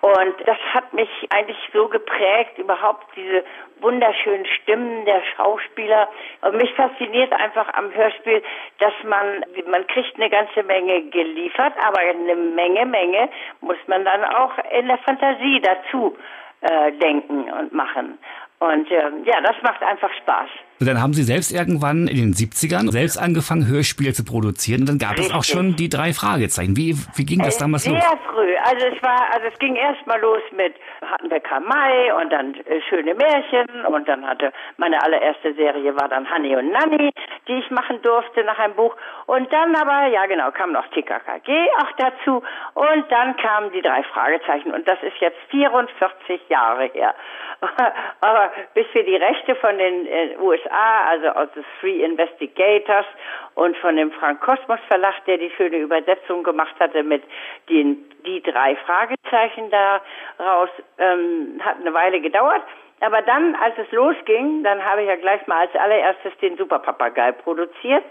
Und 0.00 0.34
das 0.46 0.58
hat 0.72 0.92
mich 0.92 1.08
eigentlich 1.30 1.58
so 1.72 1.88
geprägt, 1.88 2.56
überhaupt 2.56 3.04
diese 3.16 3.44
wunderschönen 3.80 4.46
Stimmen 4.46 5.04
der 5.04 5.22
Schauspieler. 5.36 6.08
Und 6.42 6.56
mich 6.56 6.72
fasziniert 6.74 7.32
einfach 7.32 7.72
am 7.74 7.92
Hörspiel, 7.92 8.42
dass 8.78 8.92
man, 9.04 9.44
man 9.68 9.86
kriegt 9.88 10.14
eine 10.16 10.30
ganze 10.30 10.62
Menge 10.62 11.02
geliefert, 11.10 11.72
aber 11.88 12.00
eine 12.00 12.36
Menge, 12.36 12.86
Menge 12.86 13.28
muss 13.60 13.78
man 13.86 14.04
dann 14.04 14.24
auch 14.24 14.52
in 14.78 14.86
der 14.86 14.98
Fantasie 14.98 15.60
dazu 15.60 16.16
äh, 16.60 16.92
denken 16.92 17.50
und 17.50 17.72
machen. 17.72 18.18
Und 18.60 18.90
äh, 18.90 18.96
ja, 19.24 19.40
das 19.40 19.54
macht 19.62 19.82
einfach 19.82 20.10
Spaß. 20.20 20.48
Und 20.80 20.86
dann 20.88 21.00
haben 21.00 21.12
Sie 21.12 21.22
selbst 21.22 21.52
irgendwann 21.52 22.08
in 22.08 22.16
den 22.16 22.34
70ern 22.34 22.90
selbst 22.90 23.16
angefangen, 23.16 23.68
Hörspiele 23.68 24.12
zu 24.12 24.24
produzieren. 24.24 24.80
Und 24.80 24.88
dann 24.88 24.98
gab 24.98 25.12
Richtig. 25.12 25.28
es 25.28 25.34
auch 25.34 25.44
schon 25.44 25.76
die 25.76 25.88
drei 25.88 26.12
Fragezeichen. 26.12 26.76
Wie, 26.76 26.96
wie 27.14 27.24
ging 27.24 27.38
das 27.38 27.56
äh, 27.56 27.60
damals 27.60 27.84
sehr 27.84 27.94
los? 27.94 28.02
Sehr 28.02 28.18
früh. 28.32 28.56
Also 28.64 28.86
es 28.86 29.02
war, 29.02 29.32
also 29.32 29.46
es 29.52 29.58
ging 29.60 29.76
erst 29.76 30.04
mal 30.08 30.20
los 30.20 30.42
mit, 30.56 30.74
hatten 31.10 31.30
wir 31.30 31.40
Kamai 31.40 32.12
und 32.14 32.32
dann 32.32 32.54
äh, 32.54 32.80
Schöne 32.88 33.14
Märchen 33.14 33.84
und 33.86 34.08
dann 34.08 34.26
hatte, 34.26 34.52
meine 34.76 35.02
allererste 35.02 35.54
Serie 35.54 35.94
war 35.96 36.08
dann 36.08 36.30
Honey 36.30 36.56
und 36.56 36.70
Nanny, 36.70 37.10
die 37.46 37.58
ich 37.58 37.70
machen 37.70 38.00
durfte 38.02 38.44
nach 38.44 38.58
einem 38.58 38.74
Buch. 38.74 38.94
Und 39.26 39.52
dann 39.52 39.74
aber, 39.74 40.06
ja 40.08 40.26
genau, 40.26 40.50
kam 40.50 40.72
noch 40.72 40.86
TKKG 40.88 41.68
auch 41.78 41.92
dazu. 41.96 42.42
Und 42.74 43.10
dann 43.10 43.36
kamen 43.36 43.72
die 43.72 43.82
drei 43.82 44.02
Fragezeichen. 44.04 44.72
Und 44.72 44.86
das 44.88 45.02
ist 45.02 45.16
jetzt 45.20 45.38
44 45.50 46.48
Jahre 46.48 46.84
her. 46.92 47.14
aber 48.20 48.52
bis 48.74 48.86
wir 48.92 49.04
die 49.04 49.16
Rechte 49.16 49.54
von 49.56 49.76
den 49.78 50.06
äh, 50.06 50.36
USA 50.40 51.06
also 51.08 51.28
aus 51.28 51.48
The 51.54 51.62
Three 51.80 52.04
Investigators 52.04 53.06
und 53.54 53.76
von 53.78 53.96
dem 53.96 54.12
Frank 54.12 54.40
Kosmos 54.40 54.78
Verlag, 54.86 55.24
der 55.26 55.38
die 55.38 55.50
schöne 55.56 55.78
Übersetzung 55.78 56.44
gemacht 56.44 56.74
hatte 56.78 57.02
mit 57.02 57.22
den 57.68 58.04
die 58.28 58.42
drei 58.42 58.76
Fragezeichen 58.76 59.70
daraus, 59.70 60.68
ähm, 60.98 61.60
hat 61.64 61.76
eine 61.80 61.94
Weile 61.94 62.20
gedauert. 62.20 62.62
Aber 63.00 63.22
dann, 63.22 63.54
als 63.54 63.78
es 63.78 63.90
losging, 63.92 64.64
dann 64.64 64.84
habe 64.84 65.02
ich 65.02 65.08
ja 65.08 65.16
gleich 65.16 65.46
mal 65.46 65.60
als 65.60 65.74
allererstes 65.74 66.36
den 66.38 66.56
Superpapagei 66.56 67.32
produziert 67.32 68.04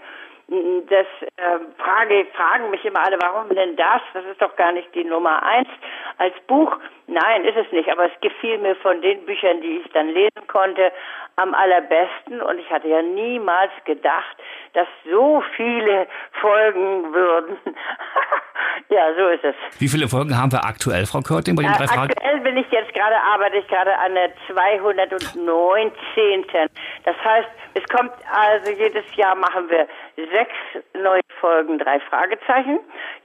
das 0.48 1.06
äh, 1.36 1.58
frage, 1.76 2.26
fragen 2.32 2.70
mich 2.70 2.82
immer 2.82 3.04
alle, 3.04 3.18
warum 3.20 3.54
denn 3.54 3.76
das? 3.76 4.00
Das 4.14 4.24
ist 4.24 4.40
doch 4.40 4.56
gar 4.56 4.72
nicht 4.72 4.94
die 4.94 5.04
Nummer 5.04 5.42
eins 5.42 5.68
als 6.16 6.34
Buch. 6.46 6.74
Nein, 7.06 7.44
ist 7.44 7.56
es 7.56 7.70
nicht, 7.70 7.90
aber 7.90 8.06
es 8.06 8.20
gefiel 8.22 8.56
mir 8.56 8.74
von 8.76 9.02
den 9.02 9.26
Büchern, 9.26 9.60
die 9.60 9.82
ich 9.84 9.92
dann 9.92 10.08
lesen 10.08 10.46
konnte, 10.46 10.90
am 11.36 11.52
allerbesten. 11.54 12.40
Und 12.40 12.58
ich 12.58 12.70
hatte 12.70 12.88
ja 12.88 13.02
niemals 13.02 13.72
gedacht, 13.84 14.36
dass 14.72 14.88
so 15.10 15.42
viele 15.54 16.06
Folgen 16.40 17.12
würden. 17.12 17.58
ja, 18.88 19.14
so 19.16 19.28
ist 19.28 19.44
es. 19.44 19.54
Wie 19.78 19.88
viele 19.88 20.08
Folgen 20.08 20.36
haben 20.36 20.52
wir 20.52 20.64
aktuell, 20.64 21.06
Frau 21.06 21.20
Körting, 21.20 21.56
bei 21.56 21.62
den 21.62 21.72
drei 21.72 21.86
Fragen? 21.86 22.12
Aktuell 22.12 22.40
bin 22.40 22.56
ich 22.56 22.70
jetzt 22.70 22.92
gerade, 22.94 23.16
arbeite 23.32 23.58
ich 23.58 23.68
gerade 23.68 23.96
an 23.98 24.14
der 24.14 24.30
219. 24.46 26.46
Das 27.04 27.16
heißt, 27.24 27.48
es 27.74 27.84
kommt 27.88 28.12
also 28.32 28.72
jedes 28.72 29.04
Jahr 29.16 29.34
machen 29.34 29.68
wir 29.70 29.86
sechs 30.16 30.54
neue 30.94 31.20
Folgen, 31.40 31.78
drei 31.78 32.00
Fragezeichen, 32.00 32.80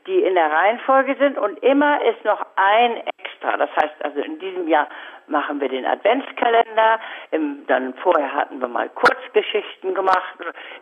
die 0.08 0.20
in 0.20 0.36
der 0.36 0.52
Reihenfolge 0.52 1.16
sind 1.18 1.38
und 1.38 1.62
immer 1.64 2.00
ist 2.06 2.24
noch 2.26 2.46
ein 2.56 3.02
extra. 3.44 3.58
Das 3.58 3.70
heißt 3.76 4.04
also 4.04 4.20
in 4.22 4.40
diesem 4.40 4.68
Jahr 4.68 4.88
machen 5.28 5.62
wir 5.62 5.70
den 5.70 5.86
Adventskalender, 5.86 7.00
im, 7.32 7.66
dann 7.68 7.94
vorher 7.96 8.34
hatten 8.34 8.60
wir 8.60 8.68
mal 8.68 8.90
Kurzgeschichten 8.90 9.94
gemacht, 9.94 10.36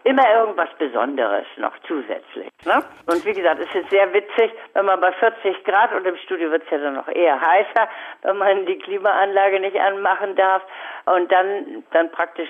immer 0.04 0.24
irgendwas 0.34 0.70
Besonderes 0.78 1.46
noch 1.58 1.74
zusätzlich. 1.88 2.50
Ne? 2.66 2.84
Und 3.08 3.26
wie 3.26 3.34
gesagt, 3.34 3.60
es 3.60 3.74
ist 3.76 3.90
sehr 3.90 4.12
witzig, 4.14 4.52
wenn 4.74 4.86
man 4.86 5.00
bei 5.00 5.12
40 5.12 5.64
Grad 5.64 5.94
und 5.94 6.06
im 6.06 6.18
Studio 6.18 6.52
wird 6.52 6.64
es 6.64 6.70
ja 6.72 6.78
dann 6.78 6.96
noch 6.96 7.08
eher 7.08 7.40
heißer, 7.40 7.88
wenn 8.24 8.38
man 8.38 8.66
die 8.66 8.80
Klimaanlage 8.80 9.60
nicht 9.60 9.80
anmachen 9.80 10.36
darf 10.36 10.64
und 11.06 11.32
dann, 11.32 11.84
dann 11.92 12.12
praktisch 12.12 12.50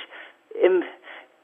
im 0.61 0.83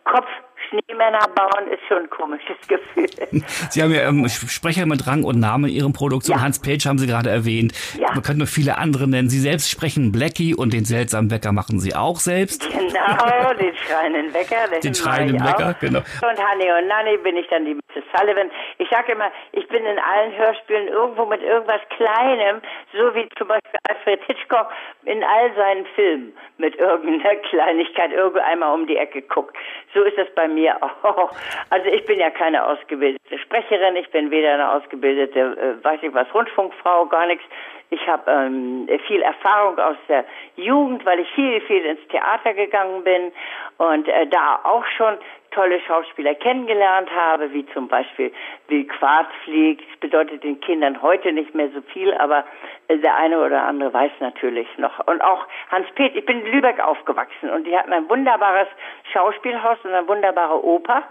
Kopf 0.06 0.28
Schneemänner 0.70 1.20
bauen 1.36 1.68
ist 1.72 1.82
schon 1.88 2.04
ein 2.04 2.10
komisches 2.10 2.58
Gefühl. 2.68 3.08
Sie 3.70 3.82
haben 3.82 3.92
ja 3.92 4.08
ähm, 4.08 4.28
Sprecher 4.28 4.86
mit 4.86 5.08
Rang 5.08 5.24
und 5.24 5.40
Namen 5.40 5.66
in 5.66 5.76
Ihren 5.76 5.94
Produktionen. 5.94 6.40
Ja. 6.40 6.46
Hans 6.46 6.62
Page 6.62 6.86
haben 6.86 6.98
Sie 6.98 7.08
gerade 7.08 7.30
erwähnt. 7.30 7.74
Ja. 8.00 8.12
Man 8.14 8.24
könnte 8.24 8.40
noch 8.40 8.48
viele 8.48 8.78
andere 8.78 9.08
nennen. 9.08 9.30
Sie 9.30 9.40
selbst 9.40 9.70
sprechen 9.70 10.12
Blackie 10.12 10.56
und 10.56 10.74
den 10.74 10.86
seltsamen 10.86 11.32
Wecker 11.32 11.52
machen 11.52 11.80
Sie 11.80 11.96
auch 11.96 12.18
selbst. 12.18 12.70
Genau, 12.70 13.54
den 13.60 13.76
schreienden 13.76 14.34
Wecker. 14.34 14.80
Den 14.84 14.96
schreienden 14.96 15.44
Wecker, 15.44 15.76
auch. 15.76 15.80
genau. 15.80 16.00
Und 16.00 16.38
Honey 16.38 16.72
und 16.72 16.88
Nanny 16.88 17.18
bin 17.18 17.38
ich 17.38 17.48
dann 17.50 17.66
die 17.66 17.76
Mrs. 17.76 18.04
Sullivan. 18.16 18.50
Ich 18.78 18.90
sage 18.90 19.12
immer, 19.12 19.32
ich 19.52 19.68
bin 19.68 19.86
in 19.86 20.00
allen 20.00 20.36
Hörspielen 20.38 20.88
irgendwo 20.88 21.26
mit 21.26 21.42
irgendwas 21.42 21.82
Kleinem, 21.96 22.62
so 22.94 23.14
wie 23.16 23.28
zum 23.38 23.48
Beispiel 23.48 23.80
Alfred 23.90 24.22
Hitchcock 24.28 24.70
in 25.06 25.24
all 25.24 25.54
seinen 25.56 25.86
Filmen 25.96 26.34
mit 26.58 26.76
irgendeiner 26.76 27.36
Kleinigkeit 27.50 28.12
irgendwo 28.12 28.40
einmal 28.40 28.74
um 28.74 28.88
die 28.88 28.98
Ecke 28.98 29.22
guckt. 29.22 29.56
So 29.94 30.04
ist 30.04 30.18
das 30.18 30.28
bei 30.36 30.47
mir 30.48 30.76
auch. 30.82 31.32
Also 31.70 31.90
ich 31.90 32.06
bin 32.06 32.20
ja 32.20 32.30
keine 32.30 32.66
ausgebildete 32.66 33.38
Sprecherin, 33.40 33.96
ich 33.98 34.10
bin 34.12 34.32
weder 34.32 34.54
eine 34.54 34.72
ausgebildete, 34.72 35.40
äh, 35.40 35.84
weiß 35.84 36.00
ich 36.02 36.14
was, 36.14 36.34
Rundfunkfrau, 36.34 37.06
gar 37.08 37.26
nichts. 37.26 37.44
Ich 37.90 38.06
habe 38.08 38.30
ähm, 38.30 38.90
viel 39.08 39.22
Erfahrung 39.22 39.80
aus 39.80 39.96
der 40.10 40.26
Jugend, 40.56 41.06
weil 41.06 41.20
ich 41.20 41.30
viel, 41.32 41.62
viel 41.62 41.86
ins 41.86 42.06
Theater 42.10 42.54
gegangen 42.54 43.04
bin 43.04 43.32
und 43.78 44.08
äh, 44.08 44.28
da 44.28 44.60
auch 44.64 44.86
schon 44.98 45.18
tolle 45.52 45.80
Schauspieler 45.82 46.36
kennengelernt 46.36 47.10
habe, 47.14 47.52
wie 47.54 47.66
zum 47.68 47.88
Beispiel 47.88 48.32
Will 48.68 48.86
Quarzflieg. 48.86 49.80
Das 49.90 50.00
bedeutet 50.00 50.44
den 50.44 50.60
Kindern 50.60 51.02
heute 51.02 51.32
nicht 51.32 51.54
mehr 51.56 51.70
so 51.70 51.82
viel, 51.94 52.14
aber 52.14 52.46
der 52.90 53.16
eine 53.16 53.44
oder 53.44 53.64
andere 53.64 53.94
weiß 53.94 54.12
natürlich 54.20 54.68
noch. 54.78 55.06
Und 55.08 55.22
auch 55.22 55.46
Hans 55.72 55.88
Pet, 55.96 56.16
ich 56.16 56.26
bin 56.26 56.46
in 56.46 56.52
Lübeck 56.52 56.80
aufgewachsen 56.80 57.50
und 57.50 57.66
die 57.66 57.78
hatten 57.78 57.94
ein 57.94 58.10
wunderbares 58.10 58.68
Schauspielhaus 59.12 59.78
und 59.84 59.94
eine 59.94 60.08
wunderbare 60.08 60.64
Oper. 60.64 61.04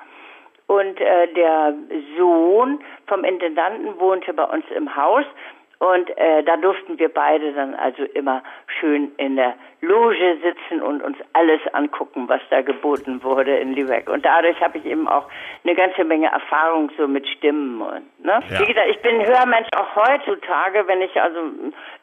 Und 0.68 1.00
äh, 1.00 1.32
der 1.32 1.74
Sohn 2.18 2.80
vom 3.06 3.22
Intendanten 3.22 4.00
wohnte 4.00 4.32
bei 4.32 4.44
uns 4.44 4.64
im 4.74 4.96
Haus 4.96 5.24
und 5.78 6.08
äh, 6.16 6.42
da 6.42 6.56
durften 6.56 6.98
wir 6.98 7.10
beide 7.10 7.52
dann 7.52 7.74
also 7.74 8.04
immer 8.14 8.42
schön 8.80 9.12
in 9.18 9.36
der 9.36 9.54
Loge 9.82 10.38
sitzen 10.42 10.80
und 10.80 11.02
uns 11.02 11.18
alles 11.34 11.60
angucken, 11.74 12.28
was 12.28 12.40
da 12.48 12.62
geboten 12.62 13.22
wurde 13.22 13.56
in 13.58 13.74
Lübeck. 13.74 14.08
Und 14.08 14.24
dadurch 14.24 14.58
habe 14.62 14.78
ich 14.78 14.86
eben 14.86 15.06
auch 15.06 15.28
eine 15.64 15.74
ganze 15.74 16.04
Menge 16.04 16.28
Erfahrung 16.28 16.90
so 16.96 17.06
mit 17.06 17.28
Stimmen. 17.28 17.82
Und, 17.82 18.24
ne? 18.24 18.40
Ja. 18.48 18.60
Wie 18.60 18.66
gesagt, 18.66 18.88
ich 18.88 19.00
bin 19.02 19.24
Hörmensch 19.26 19.68
auch 19.76 19.96
heutzutage, 19.96 20.86
wenn 20.86 21.02
ich 21.02 21.20
also, 21.20 21.40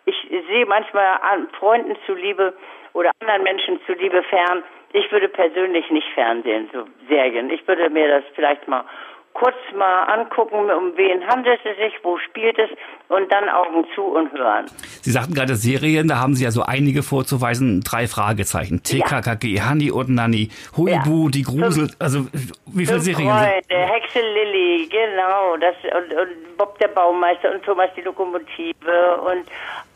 ich 0.06 0.16
sehe 0.30 0.66
manchmal 0.68 1.18
an 1.22 1.48
Freunden 1.58 1.96
zuliebe 2.06 2.54
oder 2.94 3.10
anderen 3.22 3.42
Menschen 3.42 3.80
zuliebe 3.88 4.22
fern. 4.24 4.64
Ich 4.92 5.12
würde 5.12 5.28
persönlich 5.30 5.90
nicht 5.90 6.08
fernsehen, 6.14 6.70
so 6.72 6.86
Serien. 7.10 7.50
Ich 7.50 7.68
würde 7.68 7.90
mir 7.90 8.08
das 8.08 8.24
vielleicht 8.36 8.68
mal 8.68 8.86
kurz 9.34 9.56
mal 9.76 10.04
angucken, 10.04 10.70
um 10.72 10.96
wen 10.96 11.26
handelt 11.28 11.60
es 11.66 11.78
sich, 11.78 11.94
wo 12.04 12.18
spielt 12.20 12.58
es 12.60 12.70
und 13.10 13.32
dann 13.32 13.50
Augen 13.50 13.86
zu 13.96 14.04
und 14.04 14.32
hören. 14.32 14.66
Sie 15.02 15.12
sagten 15.12 15.34
gerade 15.34 15.56
Serien, 15.56 16.08
da 16.08 16.18
haben 16.18 16.36
Sie 16.36 16.44
ja 16.44 16.52
so 16.52 16.64
einige 16.64 17.04
vorzuweisen. 17.04 17.82
Drei 17.82 18.08
Fragezeichen. 18.08 18.84
TKKG, 18.84 19.56
ja. 19.56 19.66
Hani 19.66 19.92
und 19.92 20.10
Nani, 20.10 20.50
Huibu, 20.78 21.26
ja. 21.26 21.32
die 21.32 21.44
Grusel. 21.44 21.90
Also 22.00 22.28
wie 22.68 22.86
viele 22.86 23.00
Serien 23.00 23.30
Freunde, 23.30 23.62
sind? 23.68 23.78
Hexe 23.78 24.20
Lilly, 24.20 24.88
genau. 24.90 25.58
Das, 25.58 25.76
und, 25.84 26.14
und 26.14 26.58
Bob 26.58 26.78
der 26.80 26.90
Baumeister 26.90 27.52
und 27.54 27.64
Thomas 27.64 27.90
die 27.96 28.02
Lokomotive 28.02 29.22
und 29.26 29.46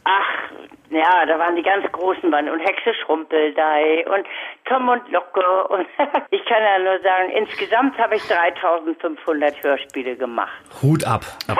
ach, 0.04 0.52
ja, 0.90 1.26
da 1.26 1.38
waren 1.40 1.56
die 1.56 1.64
ganz 1.64 1.90
großen 1.92 2.30
Mann 2.30 2.50
und 2.50 2.60
Hexe 2.60 2.94
Schrumpeldei 3.04 4.06
und 4.08 4.26
Tom 4.66 4.88
und 4.90 5.10
Locke 5.12 5.68
und 5.70 5.86
ich 6.32 6.46
kann 6.46 6.64
ja 6.64 6.80
nur 6.80 7.00
sagen, 7.02 7.30
insgesamt 7.32 7.98
habe 7.98 8.16
ich 8.16 8.24
3500 8.24 9.64
Hörspiele 9.64 10.16
gemacht. 10.16 10.62
Hut 10.82 11.06
ab. 11.06 11.22
ab. 11.48 11.58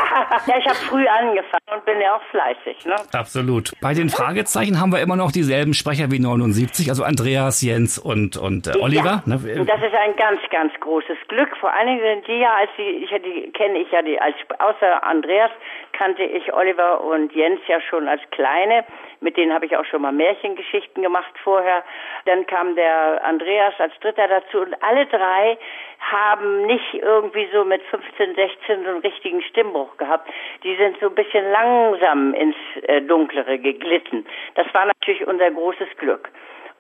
ja, 0.48 0.58
ich 0.58 0.66
habe 0.66 0.76
früh 0.76 1.08
angefangen 1.08 1.68
und 1.74 1.86
bin 1.86 2.00
ja 2.02 2.16
auch 2.16 2.24
fleißig. 2.32 2.86
Ne? 2.86 2.96
Absolut. 3.14 3.72
Bei 3.82 3.94
den 3.94 4.10
Fragezeichen 4.10 4.80
haben 4.80 4.92
wir 4.92 5.02
immer 5.02 5.16
noch 5.16 5.32
dieselben 5.32 5.74
Sprecher 5.74 6.12
wie 6.12 6.20
79, 6.20 6.90
also 6.90 7.04
Andreas, 7.04 7.62
Jens 7.62 7.98
und, 7.98 8.38
und 8.38 8.68
äh, 8.68 8.80
Oliver. 8.80 9.24
Ja, 9.26 9.36
ne? 9.36 9.66
das 9.66 9.82
ist 9.82 9.96
ein 9.96 10.16
ganz, 10.16 10.40
ganz 10.52 10.74
großes 10.80 11.18
Glück. 11.28 11.56
Vor 11.60 11.74
allen 11.74 11.88
Dingen 11.88 12.02
sind 12.02 12.28
die 12.28 12.40
ja, 12.40 12.54
als 12.56 12.70
die, 12.78 13.04
ich, 13.04 13.10
die 13.10 13.52
kenne 13.52 13.80
ich 13.80 13.92
ja 13.92 14.02
die, 14.02 14.20
als 14.20 14.36
außer 14.60 15.04
Andreas 15.04 15.52
kannte 15.98 16.24
ich 16.24 16.54
Oliver 16.54 17.02
und 17.02 17.34
Jens 17.34 17.60
ja 17.68 17.82
schon 17.82 18.08
als 18.08 18.22
Kleine. 18.32 18.86
Mit 19.20 19.36
denen 19.36 19.54
habe 19.54 19.66
ich 19.66 19.76
auch 19.76 19.86
schon 19.86 20.04
mal 20.04 20.12
Märchengeschichten 20.12 21.02
gemacht 21.02 21.34
vorher. 21.44 21.84
Dann 22.26 22.46
kam 22.46 22.76
der 22.76 23.24
Andreas 23.24 23.74
als 23.80 23.94
Dritter 24.00 24.28
dazu 24.28 24.60
und 24.62 24.76
alle 24.84 25.08
drei 25.08 25.58
haben 26.00 26.68
nicht 26.68 26.94
irgendwie 26.94 27.50
so 27.52 27.66
mit 27.66 27.82
15, 27.84 28.36
16 28.36 28.84
so 28.84 28.90
einen 28.92 29.00
richtigen 29.00 29.42
Stimmbruch 29.42 29.98
gehabt. 29.98 30.30
Die 30.64 30.76
sind 30.76 31.00
so 31.00 31.08
ein 31.08 31.16
bisschen 31.16 31.52
langsam 31.52 32.34
ins 32.36 32.56
äh, 32.84 33.02
Dunklere 33.02 33.58
geglitten. 33.58 34.26
Das 34.54 34.72
war 34.74 34.86
natürlich 34.86 35.26
unser 35.26 35.50
großes 35.50 35.90
Glück. 35.98 36.30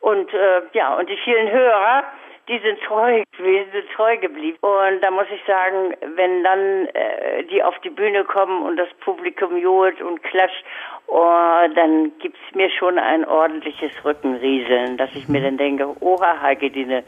Und 0.02 0.32
äh, 0.34 0.62
ja, 0.74 0.96
und 0.96 1.10
die 1.10 1.18
vielen 1.18 1.50
Hörer, 1.50 2.04
die 2.48 2.60
sind 2.60 2.80
treu 2.82 3.24
gewesen, 3.38 3.84
treu 3.96 4.18
geblieben. 4.18 4.58
Und 4.62 5.01
da 5.01 5.12
muss 5.12 5.27
ich 5.34 5.42
sagen, 5.46 5.94
wenn 6.16 6.44
dann 6.44 6.88
äh, 6.88 7.44
die 7.44 7.62
auf 7.62 7.77
die 7.80 7.89
Bühne 7.89 8.24
kommen 8.24 8.63
und 8.63 8.77
das 8.77 8.88
Publikum 9.01 9.58
johlt 9.58 10.01
und 10.01 10.24
klatscht, 10.24 10.63
oh, 11.08 11.68
dann 11.75 12.12
gibt's 12.20 12.39
mir 12.54 12.70
schon 12.70 12.98
ein 12.98 13.25
ordentliches 13.25 13.92
Rückenrieseln, 14.06 14.98
dass 14.98 15.13
ich 15.13 15.27
mir 15.27 15.42
dann 15.42 15.58
denke, 15.58 15.94
oha, 16.00 16.42
Heigedine, 16.42 17.04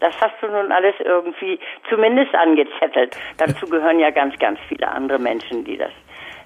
das 0.00 0.20
hast 0.20 0.34
du 0.42 0.48
nun 0.48 0.72
alles 0.72 0.94
irgendwie 0.98 1.58
zumindest 1.88 2.34
angezettelt. 2.34 3.16
Dazu 3.38 3.66
gehören 3.68 3.98
ja 3.98 4.10
ganz, 4.10 4.38
ganz 4.38 4.58
viele 4.68 4.88
andere 4.88 5.18
Menschen, 5.18 5.64
die 5.64 5.78
das 5.78 5.92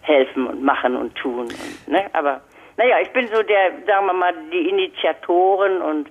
helfen 0.02 0.46
und 0.46 0.62
machen 0.62 0.94
und 0.94 1.14
tun. 1.16 1.40
Und, 1.40 1.88
ne? 1.88 2.04
Aber 2.12 2.42
naja, 2.76 3.00
ich 3.00 3.10
bin 3.10 3.26
so 3.28 3.42
der, 3.42 3.72
sagen 3.86 4.06
wir 4.06 4.12
mal, 4.12 4.34
die 4.52 4.68
Initiatoren 4.68 5.80
und 5.80 6.10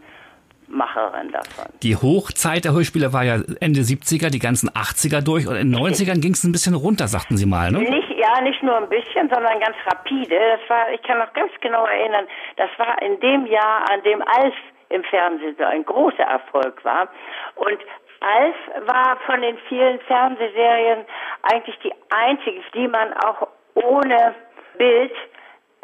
Macherin 0.76 1.32
davon. 1.32 1.66
Die 1.82 1.96
Hochzeit 1.96 2.66
der 2.66 2.74
Hörspiele 2.74 3.14
war 3.14 3.24
ja 3.24 3.36
Ende 3.60 3.82
70er, 3.82 4.30
die 4.30 4.40
ganzen 4.40 4.70
80er 4.70 5.24
durch 5.24 5.48
und 5.48 5.56
in 5.56 5.72
den 5.72 5.80
90ern 5.80 6.22
ging 6.22 6.34
es 6.34 6.44
ein 6.44 6.52
bisschen 6.52 6.76
runter, 6.76 7.08
sagten 7.08 7.38
Sie 7.38 7.46
mal, 7.46 7.72
ne? 7.72 7.80
Nicht, 7.80 8.10
ja, 8.18 8.42
nicht 8.42 8.62
nur 8.64 8.78
ein 8.78 8.90
bisschen, 8.90 9.30
sondern 9.34 9.60
ganz 9.60 9.76
rapide. 9.88 10.36
Das 10.36 10.70
war, 10.70 10.92
ich 10.92 11.02
kann 11.04 11.20
noch 11.20 11.34
ganz 11.34 11.52
genau 11.62 11.86
erinnern, 11.86 12.26
das 12.58 12.70
war 12.78 13.02
in 13.02 13.20
dem 13.20 13.46
Jahr, 13.48 13.90
an 13.92 14.04
dem 14.04 14.22
Alf 14.22 14.54
im 14.90 15.04
Fernsehen 15.04 15.56
so 15.58 15.64
ein 15.64 15.84
großer 15.84 16.24
Erfolg 16.24 16.84
war. 16.84 17.10
Und 17.56 17.80
Alf 18.22 18.56
war 18.88 19.18
von 19.26 19.42
den 19.42 19.58
vielen 19.70 20.00
Fernsehserien 20.02 21.06
eigentlich 21.44 21.78
die 21.84 21.94
einzige, 22.10 22.62
die 22.74 22.88
man 22.88 23.14
auch 23.14 23.48
ohne 23.76 24.36
Bild 24.78 25.12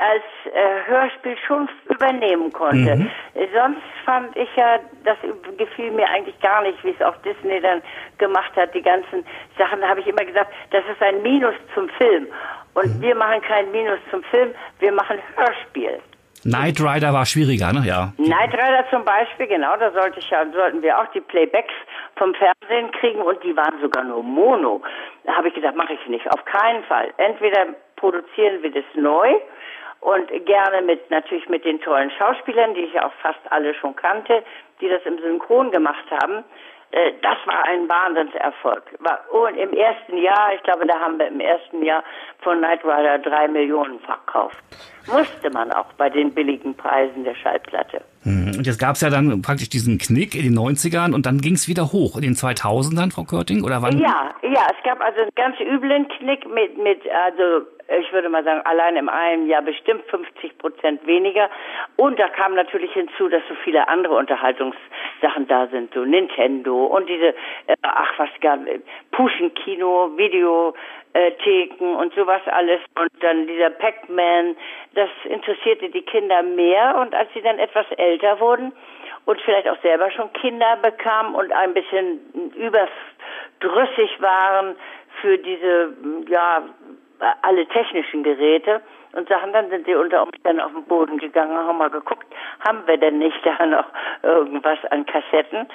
als 0.01 0.23
äh, 0.51 0.89
Hörspiel 0.89 1.37
schon 1.45 1.69
übernehmen 1.87 2.51
konnte. 2.51 2.95
Mhm. 2.95 3.09
Sonst 3.53 3.81
fand 4.03 4.35
ich 4.35 4.49
ja, 4.55 4.79
das 5.03 5.17
gefiel 5.57 5.91
mir 5.91 6.09
eigentlich 6.09 6.39
gar 6.41 6.63
nicht, 6.63 6.83
wie 6.83 6.89
es 6.89 7.01
auch 7.01 7.15
Disney 7.17 7.61
dann 7.61 7.81
gemacht 8.17 8.51
hat. 8.55 8.73
Die 8.73 8.81
ganzen 8.81 9.23
Sachen 9.57 9.87
habe 9.87 9.99
ich 9.99 10.07
immer 10.07 10.25
gesagt, 10.25 10.51
das 10.71 10.83
ist 10.91 11.01
ein 11.01 11.21
Minus 11.21 11.53
zum 11.75 11.87
Film. 11.89 12.27
Und 12.73 12.97
mhm. 12.97 13.01
wir 13.01 13.15
machen 13.15 13.41
kein 13.41 13.71
Minus 13.71 13.99
zum 14.09 14.23
Film, 14.23 14.51
wir 14.79 14.91
machen 14.91 15.19
Hörspiel. 15.35 15.99
Knight 16.43 16.81
Rider 16.81 17.13
war 17.13 17.27
schwieriger, 17.27 17.71
ne? 17.71 17.83
Ja. 17.85 18.13
Knight 18.17 18.53
Rider 18.53 18.85
zum 18.89 19.05
Beispiel, 19.05 19.45
genau, 19.45 19.77
da 19.77 19.91
sollte 19.91 20.17
ich 20.17 20.27
ja, 20.31 20.43
sollten 20.51 20.81
wir 20.81 20.97
auch 20.97 21.05
die 21.13 21.21
Playbacks 21.21 21.73
vom 22.15 22.33
Fernsehen 22.33 22.91
kriegen 22.99 23.21
und 23.21 23.43
die 23.43 23.55
waren 23.55 23.79
sogar 23.79 24.03
nur 24.03 24.23
Mono. 24.23 24.81
Da 25.23 25.35
habe 25.35 25.49
ich 25.49 25.53
gesagt, 25.53 25.77
mache 25.77 25.93
ich 25.93 26.07
nicht, 26.07 26.25
auf 26.31 26.43
keinen 26.45 26.83
Fall. 26.85 27.13
Entweder 27.17 27.67
produzieren 27.95 28.63
wir 28.63 28.71
das 28.71 28.85
neu 28.95 29.35
und 30.01 30.29
gerne 30.45 30.81
mit 30.81 31.09
natürlich 31.09 31.47
mit 31.47 31.63
den 31.63 31.79
tollen 31.79 32.11
Schauspielern, 32.11 32.73
die 32.73 32.81
ich 32.81 32.99
auch 32.99 33.13
fast 33.21 33.39
alle 33.49 33.73
schon 33.75 33.95
kannte, 33.95 34.43
die 34.81 34.89
das 34.89 35.03
im 35.05 35.19
Synchron 35.19 35.71
gemacht 35.71 36.05
haben. 36.21 36.43
Äh, 36.91 37.13
das 37.21 37.37
war 37.45 37.63
ein 37.65 37.87
Wahnsinnserfolg. 37.87 38.83
Und 39.31 39.57
im 39.57 39.73
ersten 39.73 40.17
Jahr, 40.17 40.53
ich 40.55 40.63
glaube, 40.63 40.85
da 40.85 40.99
haben 40.99 41.17
wir 41.17 41.27
im 41.27 41.39
ersten 41.39 41.83
Jahr 41.83 42.03
von 42.41 42.57
Knight 42.57 42.83
Rider 42.83 43.19
drei 43.19 43.47
Millionen 43.47 43.99
verkauft. 43.99 44.57
Musste 45.07 45.49
man 45.51 45.71
auch 45.71 45.91
bei 45.93 46.09
den 46.09 46.33
billigen 46.33 46.75
Preisen 46.75 47.23
der 47.23 47.35
Schallplatte. 47.35 48.01
Mhm. 48.23 48.53
Und 48.57 48.67
jetzt 48.67 48.79
gab 48.79 48.95
es 48.95 49.01
ja 49.01 49.09
dann 49.09 49.41
praktisch 49.41 49.69
diesen 49.69 49.97
Knick 49.97 50.35
in 50.35 50.43
den 50.43 50.57
90ern 50.57 51.13
und 51.15 51.25
dann 51.25 51.39
ging 51.39 51.53
es 51.53 51.67
wieder 51.67 51.91
hoch 51.91 52.17
in 52.17 52.21
den 52.21 52.33
2000ern, 52.33 53.11
Frau 53.11 53.23
Körting, 53.23 53.63
oder 53.63 53.81
wann? 53.81 53.97
Ja, 53.97 54.29
ja, 54.43 54.67
es 54.69 54.83
gab 54.83 55.01
also 55.01 55.21
einen 55.21 55.31
ganz 55.35 55.59
üblen 55.59 56.07
Knick 56.09 56.45
mit, 56.53 56.77
mit 56.77 57.01
also 57.09 57.65
ich 57.99 58.11
würde 58.13 58.29
mal 58.29 58.43
sagen, 58.43 58.61
allein 58.65 58.95
im 58.95 59.09
einen 59.09 59.47
Jahr 59.47 59.61
bestimmt 59.61 60.03
50 60.09 60.57
Prozent 60.57 61.05
weniger. 61.05 61.49
Und 61.97 62.19
da 62.19 62.29
kam 62.29 62.55
natürlich 62.55 62.91
hinzu, 62.93 63.27
dass 63.27 63.41
so 63.49 63.55
viele 63.63 63.87
andere 63.87 64.15
Unterhaltungssachen 65.21 65.47
da 65.47 65.67
sind, 65.67 65.93
so 65.93 66.03
Nintendo 66.03 66.85
und 66.85 67.07
diese, 67.07 67.29
äh, 67.67 67.75
ach 67.81 68.13
was 68.17 68.29
gab, 68.41 68.59
Puschenkino, 69.11 70.11
Videotheken 70.17 71.95
und 71.95 72.13
sowas 72.13 72.41
alles. 72.47 72.79
Und 72.99 73.11
dann 73.21 73.47
dieser 73.47 73.69
Pac-Man, 73.69 74.55
das 74.95 75.09
interessierte 75.25 75.89
die 75.89 76.01
Kinder 76.01 76.43
mehr. 76.43 76.97
Und 76.97 77.13
als 77.13 77.29
sie 77.33 77.41
dann 77.41 77.59
etwas 77.59 77.85
älter 77.97 78.39
wurden 78.39 78.71
und 79.25 79.39
vielleicht 79.41 79.67
auch 79.67 79.79
selber 79.81 80.11
schon 80.11 80.31
Kinder 80.33 80.77
bekamen 80.81 81.35
und 81.35 81.51
ein 81.51 81.73
bisschen 81.73 82.19
überdrüssig 82.55 84.21
waren 84.21 84.75
für 85.21 85.37
diese, 85.37 85.93
ja, 86.27 86.63
alle 87.43 87.67
technischen 87.67 88.23
Geräte 88.23 88.81
und 89.13 89.27
Sachen, 89.27 89.53
dann 89.53 89.69
sind 89.69 89.85
sie 89.85 89.95
unter 89.95 90.23
Umständen 90.23 90.61
auf 90.61 90.71
den 90.71 90.85
Boden 90.85 91.17
gegangen, 91.17 91.57
haben 91.57 91.77
mal 91.77 91.89
geguckt, 91.89 92.27
haben 92.65 92.85
wir 92.85 92.97
denn 92.97 93.19
nicht 93.19 93.39
da 93.45 93.65
noch 93.65 93.87
irgendwas 94.23 94.79
an 94.89 95.05
Kassetten? 95.05 95.67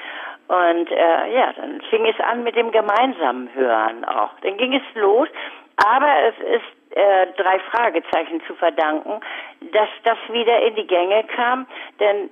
Und 0.49 0.91
äh, 0.91 1.35
ja, 1.35 1.53
dann 1.55 1.81
fing 1.91 2.07
es 2.07 2.19
an 2.21 2.45
mit 2.45 2.55
dem 2.55 2.71
gemeinsamen 2.71 3.53
Hören 3.55 4.05
auch. 4.05 4.31
Dann 4.43 4.57
ging 4.57 4.75
es 4.75 4.83
los, 4.95 5.29
aber 5.77 6.13
es 6.29 6.39
ist 6.39 6.97
äh, 6.97 7.27
drei 7.37 7.59
Fragezeichen 7.71 8.41
zu 8.47 8.55
verdanken, 8.55 9.21
dass 9.73 9.89
das 10.05 10.17
wieder 10.31 10.63
in 10.63 10.77
die 10.77 10.87
Gänge 10.87 11.25
kam, 11.35 11.67
denn 12.01 12.31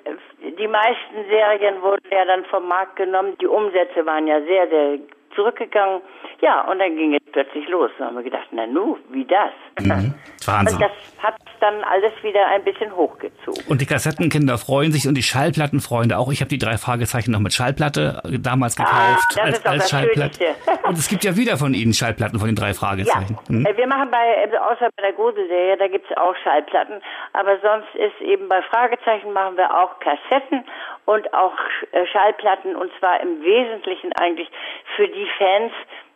die 0.58 0.68
meisten 0.68 1.24
Serien 1.28 1.82
wurden 1.82 2.06
ja 2.10 2.24
dann 2.24 2.44
vom 2.46 2.68
Markt 2.68 2.96
genommen, 2.96 3.36
die 3.40 3.46
Umsätze 3.46 4.06
waren 4.06 4.26
ja 4.26 4.40
sehr, 4.42 4.68
sehr 4.68 4.98
zurückgegangen. 5.34 6.00
Ja, 6.40 6.62
und 6.70 6.78
dann 6.78 6.96
ging 6.96 7.14
es 7.14 7.22
plötzlich 7.32 7.68
los. 7.68 7.90
Da 7.98 8.06
haben 8.06 8.16
wir 8.16 8.22
gedacht, 8.22 8.48
na 8.52 8.66
nu, 8.66 8.98
wie 9.10 9.24
das? 9.24 9.52
Mhm. 9.80 10.14
Wahnsinn. 10.46 10.76
Und 10.76 10.82
das 10.82 10.92
hat 11.22 11.36
dann 11.60 11.82
alles 11.84 12.12
wieder 12.22 12.46
ein 12.48 12.62
bisschen 12.64 12.94
hochgezogen. 12.94 13.64
Und 13.68 13.80
die 13.80 13.86
Kassettenkinder 13.86 14.58
freuen 14.58 14.92
sich 14.92 15.08
und 15.08 15.14
die 15.14 15.22
Schallplattenfreunde 15.22 16.18
auch. 16.18 16.30
Ich 16.30 16.40
habe 16.40 16.48
die 16.48 16.58
drei 16.58 16.76
Fragezeichen 16.76 17.30
noch 17.30 17.40
mit 17.40 17.54
Schallplatte 17.54 18.20
damals 18.40 18.78
ah, 18.78 18.84
gekauft. 18.84 19.38
Ah, 19.38 19.44
als, 19.44 19.66
als 19.66 19.90
Schallplatte. 19.90 20.54
Und 20.82 20.98
es 20.98 21.08
gibt 21.08 21.24
ja 21.24 21.36
wieder 21.36 21.56
von 21.56 21.72
Ihnen 21.72 21.94
Schallplatten 21.94 22.38
von 22.38 22.48
den 22.48 22.56
drei 22.56 22.74
Fragezeichen. 22.74 23.38
Ja, 23.48 23.54
hm? 23.54 23.66
wir 23.76 23.86
machen 23.86 24.10
bei, 24.10 24.42
also 24.42 24.56
außer 24.56 24.88
bei 24.96 25.02
der 25.02 25.12
Gruselserie, 25.12 25.76
da 25.78 25.88
gibt 25.88 26.10
es 26.10 26.16
auch 26.16 26.34
Schallplatten. 26.44 27.00
Aber 27.32 27.58
sonst 27.60 27.94
ist 27.94 28.20
eben 28.20 28.48
bei 28.48 28.60
Fragezeichen 28.62 29.32
machen 29.32 29.56
wir 29.56 29.70
auch 29.74 29.98
Kassetten 30.00 30.64
und 31.06 31.32
auch 31.34 31.54
äh, 31.92 32.06
Schallplatten 32.06 32.76
und 32.76 32.90
zwar 32.98 33.20
im 33.20 33.42
Wesentlichen 33.42 34.12
eigentlich 34.14 34.48
für 34.96 35.08
die 35.08 35.23
Fans, 35.38 35.72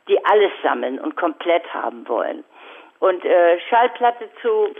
die 0.09 0.23
alles 0.25 0.53
sammeln 0.63 0.99
und 0.99 1.17
komplett 1.17 1.63
haben 1.73 2.09
wollen. 2.09 2.45
Und 3.01 3.25
äh, 3.25 3.61
Schallplatte 3.69 4.29
zu 4.43 4.75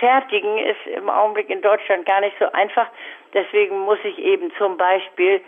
fertigen 0.00 0.58
ist 0.58 0.96
im 0.96 1.08
Augenblick 1.08 1.48
in 1.48 1.62
Deutschland 1.62 2.06
gar 2.06 2.20
nicht 2.20 2.36
so 2.40 2.50
einfach. 2.52 2.88
Deswegen 3.34 3.80
muss 3.80 3.98
ich 4.02 4.18
eben 4.18 4.50
zum 4.58 4.76
Beispiel 4.76 5.40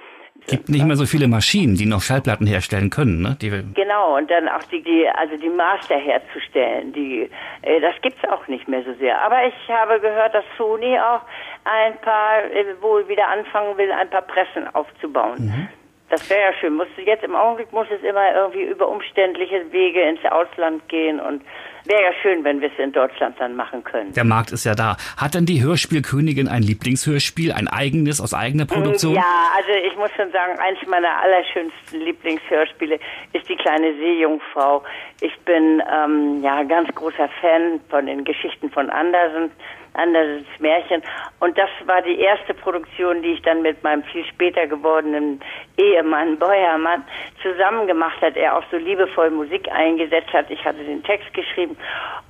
gibt 0.49 0.69
nicht 0.69 0.85
mehr 0.85 0.97
so 0.97 1.07
viele 1.07 1.29
Maschinen, 1.29 1.77
die 1.77 1.87
noch 1.87 2.03
Schallplatten 2.03 2.47
herstellen 2.47 2.91
können, 2.91 3.23
ne? 3.23 3.37
Die 3.41 3.51
genau, 3.75 4.17
und 4.17 4.31
dann 4.31 4.49
auch 4.49 4.63
die, 4.65 4.83
die 4.83 5.09
also 5.09 5.37
die 5.37 5.49
Master 5.49 5.97
herzustellen, 5.97 6.93
die 6.93 7.31
äh, 7.63 7.81
das 7.81 7.95
gibt's 8.03 8.23
auch 8.29 8.47
nicht 8.49 8.69
mehr 8.69 8.83
so 8.85 8.93
sehr. 8.95 9.23
Aber 9.23 9.47
ich 9.47 9.55
habe 9.69 10.01
gehört, 10.01 10.35
dass 10.35 10.45
Sony 10.59 10.99
auch 10.99 11.23
ein 11.65 11.97
paar 12.01 12.45
äh, 12.45 12.81
wohl 12.81 13.09
wieder 13.09 13.29
anfangen 13.29 13.77
will, 13.79 13.91
ein 13.93 14.11
paar 14.11 14.23
Pressen 14.23 14.67
aufzubauen. 14.75 15.37
Mhm. 15.39 15.69
Das 16.11 16.29
wäre 16.29 16.41
ja 16.41 16.53
schön. 16.61 16.75
Muss, 16.75 16.87
jetzt 17.05 17.25
im 17.25 17.35
Augenblick 17.35 17.73
muss 17.73 17.87
es 17.91 18.03
immer 18.03 18.35
irgendwie 18.35 18.63
über 18.63 18.89
umständliche 18.89 19.73
Wege 19.73 20.03
ins 20.03 20.25
Ausland 20.31 20.87
gehen 20.89 21.19
und 21.19 21.43
wäre 21.87 22.03
ja 22.03 22.13
schön, 22.23 22.45
wenn 22.45 22.61
wir 22.61 22.71
es 22.71 22.79
in 22.79 22.93
Deutschland 22.93 23.37
dann 23.39 23.57
machen 23.57 23.83
können. 23.85 24.13
Der 24.13 24.25
Markt 24.25 24.53
ist 24.53 24.65
ja 24.65 24.75
da. 24.75 24.97
Hat 25.17 25.35
denn 25.35 25.47
die 25.47 25.63
Hörspielkönigin 25.63 26.49
ein 26.49 26.63
Lieblingshörspiel, 26.63 27.53
ein 27.53 27.69
eigenes 27.69 28.21
aus 28.21 28.35
eigener 28.35 28.67
Produktion? 28.67 29.15
Ja, 29.15 29.51
also 29.57 29.71
ich 29.71 29.97
muss 29.97 30.11
schon 30.17 30.31
sagen, 30.31 30.59
eins 30.59 30.79
meiner 30.87 31.21
allerschönsten 31.21 32.01
Lieblingshörspiele 32.01 32.99
ist 33.33 33.49
die 33.49 33.57
kleine 33.57 33.95
Seejungfrau. 33.99 34.83
Ich 35.21 35.37
bin 35.41 35.83
ähm, 35.93 36.43
ja 36.43 36.63
ganz 36.65 36.95
großer 36.95 37.29
Fan 37.41 37.81
von 37.89 38.07
den 38.07 38.25
Geschichten 38.25 38.71
von 38.71 38.91
Andersen. 38.91 39.51
Andersens 39.95 40.47
Märchen. 40.59 41.03
Und 41.41 41.57
das 41.57 41.71
war 41.87 42.03
die 42.03 42.19
erste 42.19 42.55
Produktion, 42.55 43.23
die 43.23 43.33
ich 43.33 43.43
dann 43.43 43.63
mit 43.63 43.83
meinem 43.83 44.03
viel 44.05 44.25
später 44.27 44.67
gewordenen 44.67 45.41
Ehemann 45.77 46.39
Beuermann 46.39 47.05
zusammen 47.43 47.87
gemacht 47.87 48.21
hat. 48.21 48.37
Er 48.37 48.57
auch 48.57 48.65
so 48.71 48.77
liebevoll 48.77 49.31
Musik 49.31 49.71
eingesetzt 49.71 50.33
hat. 50.33 50.51
Ich 50.51 50.65
hatte 50.65 50.85
den 50.85 51.03
Text 51.03 51.33
geschrieben. 51.33 51.77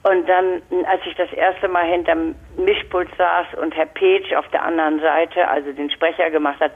Und 0.02 0.28
dann, 0.28 0.62
als 0.86 1.00
ich 1.06 1.14
das 1.16 1.32
erste 1.32 1.68
Mal 1.68 1.86
hinterm 1.86 2.34
Mischpult 2.56 3.08
saß 3.16 3.54
und 3.60 3.74
Herr 3.74 3.86
Petsch 3.86 4.32
auf 4.34 4.48
der 4.48 4.62
anderen 4.62 5.00
Seite, 5.00 5.48
also 5.48 5.72
den 5.72 5.90
Sprecher 5.90 6.30
gemacht 6.30 6.60
hat, 6.60 6.72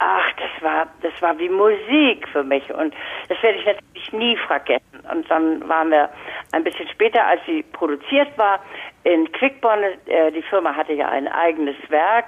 ach, 0.00 0.32
das 0.36 0.62
war, 0.62 0.86
das 1.02 1.12
war 1.20 1.38
wie 1.38 1.48
Musik 1.48 2.26
für 2.28 2.42
mich 2.42 2.68
und 2.72 2.94
das 3.28 3.40
werde 3.42 3.58
ich 3.58 3.66
natürlich 3.66 4.12
nie 4.12 4.36
vergessen. 4.36 5.00
Und 5.12 5.30
dann 5.30 5.68
waren 5.68 5.90
wir 5.90 6.08
ein 6.52 6.64
bisschen 6.64 6.88
später, 6.88 7.24
als 7.26 7.40
sie 7.46 7.62
produziert 7.62 8.36
war, 8.36 8.60
in 9.04 9.30
Quickborn. 9.32 9.84
Äh, 10.06 10.32
die 10.32 10.42
Firma 10.42 10.74
hatte 10.74 10.94
ja 10.94 11.08
ein 11.08 11.28
eigenes 11.28 11.76
Werk 11.88 12.24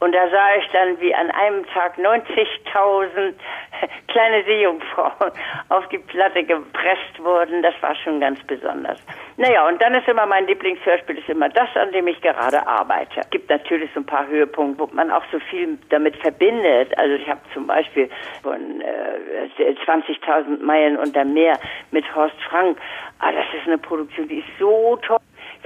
und 0.00 0.12
da 0.12 0.28
sah 0.30 0.56
ich 0.56 0.66
dann, 0.72 1.00
wie 1.00 1.14
an 1.14 1.30
einem 1.32 1.66
Tag 1.66 1.98
90.000 1.98 3.34
kleine 4.08 4.44
Seejungfrauen 4.44 5.32
auf 5.70 5.88
die 5.88 5.98
Platte 5.98 6.44
gepresst 6.44 7.18
wurden. 7.18 7.62
Das 7.62 7.74
war 7.80 7.94
schon 7.96 8.20
ganz 8.20 8.40
besonders. 8.44 9.00
Naja, 9.36 9.66
und 9.66 9.82
dann 9.82 9.94
ist 9.94 10.06
immer 10.08 10.26
mein 10.26 10.46
Lieblingshörspiel 10.46 11.18
ist 11.18 11.28
immer 11.28 11.48
das, 11.48 11.68
an 11.76 11.90
dem 11.92 12.06
ich 12.06 12.20
gerade 12.20 12.64
arbeite. 12.66 13.20
Es 13.20 13.30
gibt 13.30 13.50
natürlich 13.50 13.90
so 13.92 14.00
ein 14.00 14.06
paar 14.06 14.26
Höhepunkte, 14.26 14.80
wo 14.82 14.88
man 14.94 15.10
auch 15.10 15.24
so 15.32 15.38
viel 15.40 15.78
damit 15.90 16.16
verbindet. 16.16 16.96
Also 16.96 17.14
ich 17.14 17.28
habe 17.28 17.40
zum 17.52 17.66
Beispiel 17.66 18.08
von 18.42 18.80
äh, 18.80 19.74
20.000 19.84 20.62
Meilen 20.62 20.96
unter 20.96 21.24
Meer 21.24 21.58
mit 21.90 22.04
Horst 22.14 22.40
Frank. 22.48 22.78
Ah, 23.18 23.32
das 23.32 23.46
ist 23.60 23.66
eine 23.66 23.78
Produktion, 23.78 24.28
die 24.28 24.38
ist 24.38 24.58
so 24.58 24.96
toll 25.02 25.18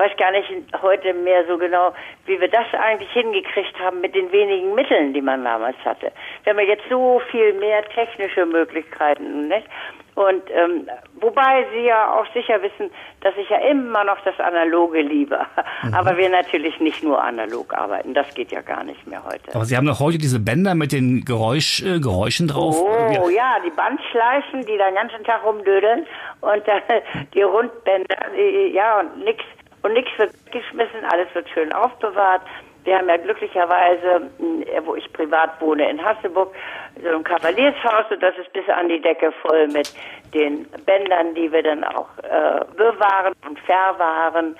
weiß 0.02 0.16
gar 0.16 0.32
nicht 0.32 0.48
heute 0.82 1.14
mehr 1.14 1.46
so 1.46 1.56
genau, 1.58 1.94
wie 2.26 2.40
wir 2.40 2.48
das 2.48 2.66
eigentlich 2.72 3.10
hingekriegt 3.12 3.78
haben 3.78 4.00
mit 4.00 4.14
den 4.14 4.32
wenigen 4.32 4.74
Mitteln, 4.74 5.14
die 5.14 5.22
man 5.22 5.44
damals 5.44 5.76
hatte. 5.84 6.10
Wir 6.42 6.52
haben 6.52 6.60
ja 6.60 6.66
jetzt 6.66 6.88
so 6.90 7.22
viel 7.30 7.52
mehr 7.54 7.84
technische 7.84 8.44
Möglichkeiten, 8.44 9.46
nicht? 9.48 9.66
Und 10.14 10.42
ähm, 10.50 10.88
wobei 11.20 11.66
Sie 11.72 11.86
ja 11.86 12.14
auch 12.14 12.26
sicher 12.34 12.60
wissen, 12.60 12.90
dass 13.22 13.32
ich 13.38 13.48
ja 13.48 13.56
immer 13.70 14.04
noch 14.04 14.20
das 14.24 14.38
Analoge 14.40 15.00
liebe. 15.00 15.40
Mhm. 15.82 15.94
Aber 15.94 16.18
wir 16.18 16.28
natürlich 16.28 16.78
nicht 16.80 17.02
nur 17.02 17.22
analog 17.22 17.72
arbeiten. 17.72 18.12
Das 18.12 18.32
geht 18.34 18.52
ja 18.52 18.60
gar 18.60 18.84
nicht 18.84 19.06
mehr 19.06 19.24
heute. 19.24 19.54
Aber 19.54 19.64
Sie 19.64 19.74
haben 19.74 19.86
doch 19.86 20.00
heute 20.00 20.18
diese 20.18 20.38
Bänder 20.38 20.74
mit 20.74 20.92
den 20.92 21.24
Geräusch, 21.24 21.82
äh, 21.82 21.98
Geräuschen 21.98 22.46
drauf. 22.46 22.76
Oh 22.78 23.30
ja, 23.30 23.56
die 23.64 23.70
Bandschleifen, 23.70 24.60
die 24.66 24.76
den 24.76 24.94
ganzen 24.94 25.24
Tag 25.24 25.44
rumdödeln 25.44 26.06
und 26.42 26.68
äh, 26.68 27.00
die 27.34 27.42
Rundbänder, 27.42 28.16
die, 28.36 28.74
ja 28.74 29.00
und 29.00 29.24
nix 29.24 29.42
und 29.82 29.92
nichts 29.92 30.10
wird 30.18 30.32
geschmissen, 30.50 31.04
alles 31.10 31.28
wird 31.34 31.48
schön 31.50 31.72
aufbewahrt. 31.72 32.42
Wir 32.84 32.98
haben 32.98 33.08
ja 33.08 33.16
glücklicherweise, 33.16 34.30
äh, 34.66 34.80
wo 34.84 34.96
ich 34.96 35.12
privat 35.12 35.60
wohne, 35.60 35.88
in 35.88 36.04
Hasseburg, 36.04 36.52
so 37.00 37.08
ein 37.08 37.24
Kavaliershaus 37.24 38.10
und 38.10 38.22
das 38.22 38.36
ist 38.38 38.52
bis 38.52 38.68
an 38.68 38.88
die 38.88 39.00
Decke 39.00 39.32
voll 39.32 39.68
mit 39.68 39.92
den 40.34 40.66
Bändern, 40.84 41.34
die 41.34 41.50
wir 41.52 41.62
dann 41.62 41.84
auch 41.84 42.08
äh, 42.18 42.64
bewahren 42.76 43.34
und 43.46 43.58
verwahren 43.60 44.56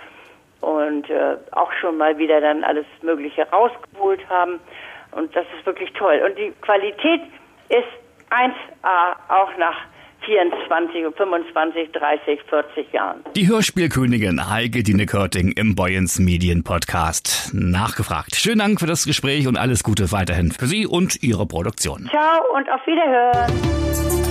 und 0.61 1.11
äh, 1.11 1.37
auch 1.51 1.73
schon 1.81 1.99
mal 1.99 2.17
wieder 2.19 2.41
dann 2.41 2.63
alles 2.63 2.87
Mögliche 3.03 3.49
rausgeholt 3.51 4.29
haben. 4.29 4.61
Und 5.11 5.35
das 5.35 5.45
ist 5.59 5.67
wirklich 5.67 5.93
toll. 5.93 6.23
Und 6.25 6.39
die 6.39 6.53
Qualität 6.63 7.23
ist 7.69 7.89
1A 8.31 9.17
auch 9.29 9.57
nach 9.59 9.77
24, 10.25 11.17
25, 11.17 11.93
30, 11.93 12.41
40 12.49 12.93
Jahren. 12.93 13.25
Die 13.37 13.49
Hörspielkönigin 13.49 14.51
Heike 14.51 14.83
Dine 14.83 15.07
Körting 15.07 15.53
im 15.53 15.75
Boyens 15.75 16.19
Medien 16.19 16.65
Podcast. 16.65 17.51
Nachgefragt. 17.53 18.37
Schönen 18.37 18.59
Dank 18.59 18.81
für 18.81 18.87
das 18.87 19.05
Gespräch 19.05 19.47
und 19.47 19.57
alles 19.57 19.83
Gute 19.83 20.13
weiterhin 20.13 20.53
für 20.53 20.67
Sie 20.67 20.87
und 20.87 21.23
Ihre 21.23 21.47
Produktion. 21.47 22.09
Ciao 22.11 22.43
und 22.55 22.71
auf 22.71 22.81
Wiederhören. 22.87 24.22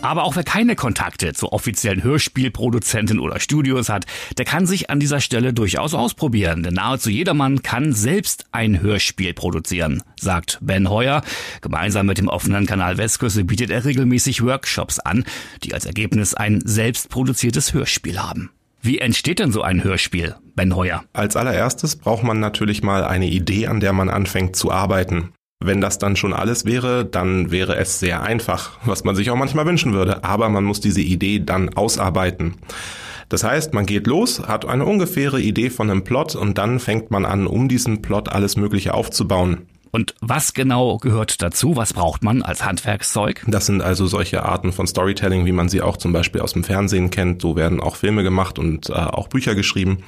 Aber 0.00 0.22
auch 0.22 0.36
wer 0.36 0.44
keine 0.44 0.76
Kontakte 0.76 1.32
zu 1.32 1.52
offiziellen 1.52 2.04
Hörspielproduzenten 2.04 3.18
oder 3.18 3.40
Studios 3.40 3.88
hat, 3.88 4.06
der 4.36 4.44
kann 4.44 4.64
sich 4.64 4.90
an 4.90 5.00
dieser 5.00 5.20
Stelle 5.20 5.52
durchaus 5.52 5.92
ausprobieren. 5.92 6.62
Denn 6.62 6.74
nahezu 6.74 7.10
jedermann 7.10 7.62
kann 7.62 7.92
selbst 7.92 8.44
ein 8.52 8.80
Hörspiel 8.80 9.34
produzieren, 9.34 10.02
sagt 10.18 10.58
Ben 10.60 10.88
Heuer. 10.88 11.22
Gemeinsam 11.62 12.06
mit 12.06 12.18
dem 12.18 12.28
offenen 12.28 12.64
Kanal 12.64 12.96
Westküste 12.96 13.44
bietet 13.44 13.70
er 13.70 13.84
regelmäßig 13.84 14.44
Workshops 14.44 15.00
an, 15.00 15.24
die 15.64 15.74
als 15.74 15.84
Ergebnis 15.84 16.32
ein 16.32 16.60
selbst 16.64 17.08
produziertes 17.08 17.74
Hörspiel 17.74 18.20
haben. 18.20 18.50
Wie 18.80 18.98
entsteht 18.98 19.40
denn 19.40 19.50
so 19.50 19.62
ein 19.62 19.82
Hörspiel, 19.82 20.36
Ben 20.54 20.76
Heuer? 20.76 21.02
Als 21.12 21.34
allererstes 21.34 21.96
braucht 21.96 22.22
man 22.22 22.38
natürlich 22.38 22.84
mal 22.84 23.02
eine 23.02 23.26
Idee, 23.26 23.66
an 23.66 23.80
der 23.80 23.92
man 23.92 24.08
anfängt 24.08 24.54
zu 24.54 24.70
arbeiten. 24.70 25.32
Wenn 25.60 25.80
das 25.80 25.98
dann 25.98 26.14
schon 26.14 26.32
alles 26.32 26.64
wäre, 26.66 27.04
dann 27.04 27.50
wäre 27.50 27.76
es 27.76 27.98
sehr 27.98 28.22
einfach, 28.22 28.78
was 28.84 29.02
man 29.02 29.16
sich 29.16 29.30
auch 29.30 29.36
manchmal 29.36 29.66
wünschen 29.66 29.92
würde. 29.92 30.22
Aber 30.22 30.48
man 30.48 30.62
muss 30.62 30.80
diese 30.80 31.00
Idee 31.00 31.40
dann 31.40 31.74
ausarbeiten. 31.74 32.54
Das 33.28 33.42
heißt, 33.42 33.74
man 33.74 33.84
geht 33.84 34.06
los, 34.06 34.40
hat 34.46 34.66
eine 34.66 34.86
ungefähre 34.86 35.40
Idee 35.40 35.68
von 35.68 35.90
einem 35.90 36.04
Plot 36.04 36.36
und 36.36 36.58
dann 36.58 36.78
fängt 36.78 37.10
man 37.10 37.26
an, 37.26 37.48
um 37.48 37.68
diesen 37.68 38.02
Plot 38.02 38.28
alles 38.28 38.56
Mögliche 38.56 38.94
aufzubauen. 38.94 39.66
Und 39.90 40.14
was 40.20 40.54
genau 40.54 40.98
gehört 40.98 41.42
dazu? 41.42 41.76
Was 41.76 41.92
braucht 41.92 42.22
man 42.22 42.42
als 42.42 42.64
Handwerkszeug? 42.64 43.44
Das 43.46 43.66
sind 43.66 43.82
also 43.82 44.06
solche 44.06 44.44
Arten 44.44 44.72
von 44.72 44.86
Storytelling, 44.86 45.46
wie 45.46 45.52
man 45.52 45.68
sie 45.68 45.82
auch 45.82 45.96
zum 45.96 46.12
Beispiel 46.12 46.40
aus 46.40 46.52
dem 46.52 46.64
Fernsehen 46.64 47.10
kennt. 47.10 47.42
So 47.42 47.56
werden 47.56 47.80
auch 47.80 47.96
Filme 47.96 48.22
gemacht 48.22 48.58
und 48.58 48.90
äh, 48.90 48.92
auch 48.92 49.28
Bücher 49.28 49.54
geschrieben. 49.54 49.98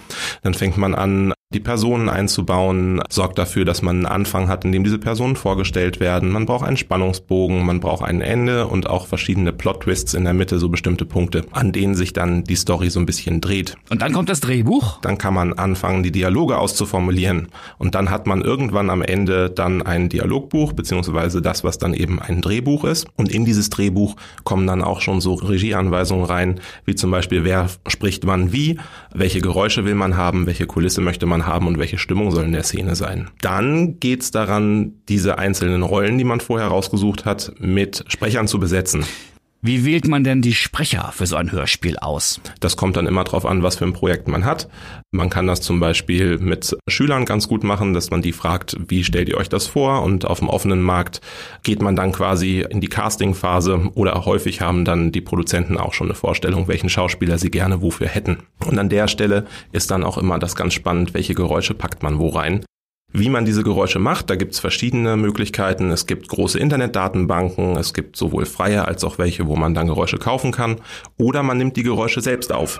Dann 0.42 0.54
fängt 0.54 0.76
man 0.76 0.94
an, 0.94 1.32
die 1.52 1.60
Personen 1.60 2.08
einzubauen, 2.08 3.02
sorgt 3.10 3.36
dafür, 3.36 3.64
dass 3.64 3.82
man 3.82 3.96
einen 3.96 4.06
Anfang 4.06 4.48
hat, 4.48 4.64
in 4.64 4.70
dem 4.70 4.84
diese 4.84 5.00
Personen 5.00 5.34
vorgestellt 5.34 5.98
werden. 5.98 6.30
Man 6.30 6.46
braucht 6.46 6.64
einen 6.64 6.76
Spannungsbogen, 6.76 7.66
man 7.66 7.80
braucht 7.80 8.04
ein 8.04 8.20
Ende 8.20 8.68
und 8.68 8.88
auch 8.88 9.08
verschiedene 9.08 9.52
Plot-Twists 9.52 10.14
in 10.14 10.22
der 10.22 10.32
Mitte, 10.32 10.60
so 10.60 10.68
bestimmte 10.68 11.06
Punkte, 11.06 11.44
an 11.50 11.72
denen 11.72 11.96
sich 11.96 12.12
dann 12.12 12.44
die 12.44 12.54
Story 12.54 12.88
so 12.90 13.00
ein 13.00 13.06
bisschen 13.06 13.40
dreht. 13.40 13.76
Und 13.90 14.00
dann 14.00 14.12
kommt 14.12 14.28
das 14.28 14.38
Drehbuch? 14.38 15.00
Dann 15.00 15.18
kann 15.18 15.34
man 15.34 15.52
anfangen, 15.52 16.04
die 16.04 16.12
Dialoge 16.12 16.56
auszuformulieren. 16.56 17.48
Und 17.78 17.96
dann 17.96 18.10
hat 18.10 18.28
man 18.28 18.42
irgendwann 18.42 18.88
am 18.88 19.02
Ende 19.02 19.50
dann 19.50 19.69
ein 19.82 20.08
Dialogbuch, 20.08 20.72
beziehungsweise 20.72 21.40
das, 21.40 21.64
was 21.64 21.78
dann 21.78 21.94
eben 21.94 22.20
ein 22.20 22.40
Drehbuch 22.40 22.84
ist. 22.84 23.06
Und 23.16 23.30
in 23.30 23.44
dieses 23.44 23.70
Drehbuch 23.70 24.16
kommen 24.44 24.66
dann 24.66 24.82
auch 24.82 25.00
schon 25.00 25.20
so 25.20 25.34
Regieanweisungen 25.34 26.24
rein, 26.24 26.60
wie 26.84 26.94
zum 26.94 27.10
Beispiel, 27.10 27.44
wer 27.44 27.68
spricht 27.86 28.26
wann 28.26 28.52
wie, 28.52 28.78
welche 29.14 29.40
Geräusche 29.40 29.84
will 29.84 29.94
man 29.94 30.16
haben, 30.16 30.46
welche 30.46 30.66
Kulisse 30.66 31.00
möchte 31.00 31.26
man 31.26 31.46
haben 31.46 31.66
und 31.66 31.78
welche 31.78 31.98
Stimmung 31.98 32.30
soll 32.30 32.44
in 32.44 32.52
der 32.52 32.64
Szene 32.64 32.96
sein. 32.96 33.28
Dann 33.40 34.00
geht's 34.00 34.30
daran, 34.30 34.94
diese 35.08 35.38
einzelnen 35.38 35.82
Rollen, 35.82 36.18
die 36.18 36.24
man 36.24 36.40
vorher 36.40 36.68
rausgesucht 36.68 37.24
hat, 37.24 37.52
mit 37.58 38.04
Sprechern 38.08 38.48
zu 38.48 38.58
besetzen. 38.58 39.04
Wie 39.62 39.84
wählt 39.84 40.08
man 40.08 40.24
denn 40.24 40.40
die 40.40 40.54
Sprecher 40.54 41.12
für 41.12 41.26
so 41.26 41.36
ein 41.36 41.52
Hörspiel 41.52 41.98
aus? 41.98 42.40
Das 42.60 42.78
kommt 42.78 42.96
dann 42.96 43.06
immer 43.06 43.24
drauf 43.24 43.44
an, 43.44 43.62
was 43.62 43.76
für 43.76 43.84
ein 43.84 43.92
Projekt 43.92 44.26
man 44.26 44.46
hat. 44.46 44.70
Man 45.10 45.28
kann 45.28 45.46
das 45.46 45.60
zum 45.60 45.80
Beispiel 45.80 46.38
mit 46.38 46.78
Schülern 46.88 47.26
ganz 47.26 47.46
gut 47.46 47.62
machen, 47.62 47.92
dass 47.92 48.10
man 48.10 48.22
die 48.22 48.32
fragt, 48.32 48.78
wie 48.88 49.04
stellt 49.04 49.28
ihr 49.28 49.36
euch 49.36 49.50
das 49.50 49.66
vor? 49.66 50.02
Und 50.02 50.24
auf 50.24 50.38
dem 50.38 50.48
offenen 50.48 50.80
Markt 50.80 51.20
geht 51.62 51.82
man 51.82 51.94
dann 51.94 52.12
quasi 52.12 52.64
in 52.70 52.80
die 52.80 52.88
Castingphase 52.88 53.90
oder 53.96 54.24
häufig 54.24 54.62
haben 54.62 54.86
dann 54.86 55.12
die 55.12 55.20
Produzenten 55.20 55.76
auch 55.76 55.92
schon 55.92 56.06
eine 56.06 56.14
Vorstellung, 56.14 56.66
welchen 56.66 56.88
Schauspieler 56.88 57.36
sie 57.36 57.50
gerne 57.50 57.82
wofür 57.82 58.08
hätten. 58.08 58.38
Und 58.64 58.78
an 58.78 58.88
der 58.88 59.08
Stelle 59.08 59.44
ist 59.72 59.90
dann 59.90 60.04
auch 60.04 60.16
immer 60.16 60.38
das 60.38 60.56
ganz 60.56 60.72
spannend, 60.72 61.12
welche 61.12 61.34
Geräusche 61.34 61.74
packt 61.74 62.02
man 62.02 62.18
wo 62.18 62.30
rein. 62.30 62.64
Wie 63.12 63.28
man 63.28 63.44
diese 63.44 63.64
Geräusche 63.64 63.98
macht, 63.98 64.30
da 64.30 64.36
gibt 64.36 64.54
es 64.54 64.60
verschiedene 64.60 65.16
Möglichkeiten. 65.16 65.90
Es 65.90 66.06
gibt 66.06 66.28
große 66.28 66.60
Internetdatenbanken, 66.60 67.76
es 67.76 67.92
gibt 67.92 68.16
sowohl 68.16 68.46
freie 68.46 68.86
als 68.86 69.02
auch 69.02 69.18
welche, 69.18 69.48
wo 69.48 69.56
man 69.56 69.74
dann 69.74 69.88
Geräusche 69.88 70.18
kaufen 70.18 70.52
kann. 70.52 70.76
Oder 71.18 71.42
man 71.42 71.58
nimmt 71.58 71.76
die 71.76 71.82
Geräusche 71.82 72.20
selbst 72.20 72.52
auf. 72.52 72.78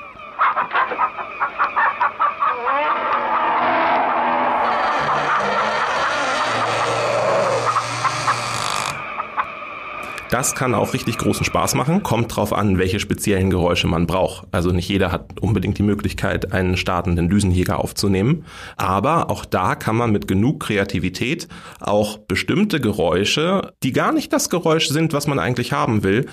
Das 10.31 10.55
kann 10.55 10.75
auch 10.77 10.95
richtig 10.95 11.19
großen 11.19 11.45
Spaß 11.45 11.75
machen. 11.75 12.05
Kommt 12.05 12.37
drauf 12.37 12.53
an, 12.53 12.79
welche 12.79 13.01
speziellen 13.01 13.51
Geräusche 13.51 13.89
man 13.89 14.07
braucht. 14.07 14.47
Also 14.53 14.71
nicht 14.71 14.89
jeder 14.89 15.11
hat 15.11 15.41
unbedingt 15.41 15.77
die 15.79 15.83
Möglichkeit, 15.83 16.53
einen 16.53 16.77
startenden 16.77 17.29
Düsenjäger 17.29 17.81
aufzunehmen. 17.81 18.45
Aber 18.77 19.29
auch 19.29 19.45
da 19.45 19.75
kann 19.75 19.97
man 19.97 20.13
mit 20.13 20.29
genug 20.29 20.61
Kreativität 20.61 21.49
auch 21.81 22.19
bestimmte 22.19 22.81
Geräusche, 22.81 23.73
die 23.83 23.93
gar 23.93 24.13
nicht 24.13 24.33
das 24.33 24.51
Geräusch 24.51 24.87
sind, 24.89 25.13
was 25.13 25.27
man 25.27 25.41
eigentlich 25.41 25.73
haben 25.73 26.05
will, 26.05 26.27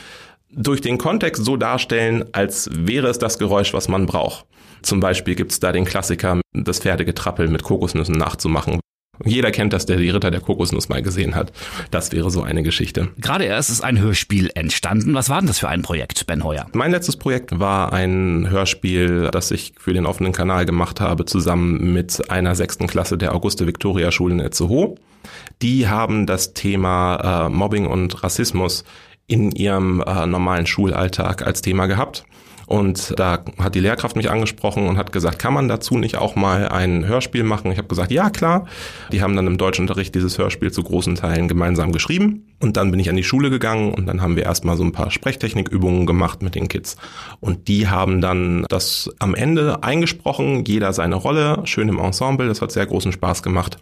durch 0.51 0.81
den 0.81 0.99
Kontext 0.99 1.43
so 1.43 1.57
darstellen, 1.57 2.25
als 2.33 2.69
wäre 2.71 3.07
es 3.07 3.17
das 3.17 3.39
Geräusch, 3.39 3.73
was 3.73 3.87
man 3.87 4.05
braucht. 4.05 4.45
Zum 4.83 4.99
Beispiel 4.99 5.33
gibt's 5.33 5.59
da 5.59 5.71
den 5.71 5.85
Klassiker, 5.85 6.39
das 6.53 6.79
Pferdegetrappel 6.79 7.47
mit 7.47 7.63
Kokosnüssen 7.63 8.15
nachzumachen. 8.15 8.79
Jeder 9.25 9.51
kennt 9.51 9.73
das, 9.73 9.85
der 9.85 9.97
die 9.97 10.09
Ritter 10.09 10.31
der 10.31 10.41
Kokosnuss 10.41 10.89
mal 10.89 11.01
gesehen 11.01 11.35
hat. 11.35 11.51
Das 11.91 12.11
wäre 12.11 12.29
so 12.29 12.41
eine 12.43 12.63
Geschichte. 12.63 13.09
Gerade 13.17 13.45
erst 13.45 13.69
ist 13.69 13.81
ein 13.81 13.99
Hörspiel 13.99 14.49
entstanden. 14.55 15.13
Was 15.13 15.29
war 15.29 15.39
denn 15.39 15.47
das 15.47 15.59
für 15.59 15.69
ein 15.69 15.81
Projekt, 15.81 16.27
Ben 16.27 16.43
Heuer? 16.43 16.67
Mein 16.73 16.91
letztes 16.91 17.17
Projekt 17.17 17.59
war 17.59 17.93
ein 17.93 18.49
Hörspiel, 18.49 19.29
das 19.31 19.51
ich 19.51 19.73
für 19.79 19.93
den 19.93 20.05
offenen 20.05 20.33
Kanal 20.33 20.65
gemacht 20.65 21.01
habe, 21.01 21.25
zusammen 21.25 21.93
mit 21.93 22.29
einer 22.29 22.55
sechsten 22.55 22.87
Klasse 22.87 23.17
der 23.17 23.33
Auguste-Victoria-Schule 23.35 24.33
in 24.35 24.39
Itzehoe. 24.39 24.95
Die 25.61 25.87
haben 25.87 26.25
das 26.25 26.53
Thema 26.53 27.47
äh, 27.47 27.49
Mobbing 27.49 27.87
und 27.87 28.23
Rassismus 28.23 28.83
in 29.27 29.51
ihrem 29.51 30.01
äh, 30.01 30.25
normalen 30.25 30.65
Schulalltag 30.65 31.45
als 31.45 31.61
Thema 31.61 31.87
gehabt. 31.87 32.25
Und 32.67 33.17
da 33.17 33.45
hat 33.57 33.75
die 33.75 33.79
Lehrkraft 33.79 34.17
mich 34.17 34.29
angesprochen 34.29 34.87
und 34.87 34.97
hat 34.97 35.13
gesagt, 35.13 35.39
kann 35.39 35.53
man 35.53 35.69
dazu 35.69 35.97
nicht 35.97 36.17
auch 36.17 36.35
mal 36.35 36.67
ein 36.67 37.07
Hörspiel 37.07 37.43
machen? 37.43 37.71
Ich 37.71 37.77
habe 37.77 37.87
gesagt, 37.87 38.11
ja 38.11 38.29
klar. 38.29 38.67
Die 39.11 39.21
haben 39.21 39.37
dann 39.37 39.47
im 39.47 39.57
Deutschunterricht 39.57 40.13
dieses 40.13 40.37
Hörspiel 40.37 40.71
zu 40.71 40.83
großen 40.83 41.15
Teilen 41.15 41.47
gemeinsam 41.47 41.93
geschrieben. 41.93 42.45
Und 42.59 42.75
dann 42.75 42.91
bin 42.91 42.99
ich 42.99 43.09
an 43.09 43.15
die 43.15 43.23
Schule 43.23 43.49
gegangen 43.49 43.93
und 43.93 44.05
dann 44.07 44.21
haben 44.21 44.35
wir 44.35 44.43
erstmal 44.43 44.75
so 44.75 44.83
ein 44.83 44.91
paar 44.91 45.11
Sprechtechnikübungen 45.11 46.05
gemacht 46.05 46.41
mit 46.41 46.55
den 46.55 46.67
Kids. 46.67 46.97
Und 47.39 47.67
die 47.69 47.87
haben 47.87 48.19
dann 48.19 48.65
das 48.67 49.09
am 49.19 49.33
Ende 49.33 49.83
eingesprochen, 49.83 50.65
jeder 50.65 50.91
seine 50.91 51.15
Rolle, 51.15 51.61
schön 51.65 51.87
im 51.87 51.99
Ensemble. 51.99 52.47
Das 52.47 52.61
hat 52.61 52.71
sehr 52.71 52.85
großen 52.85 53.13
Spaß 53.13 53.43
gemacht. 53.43 53.77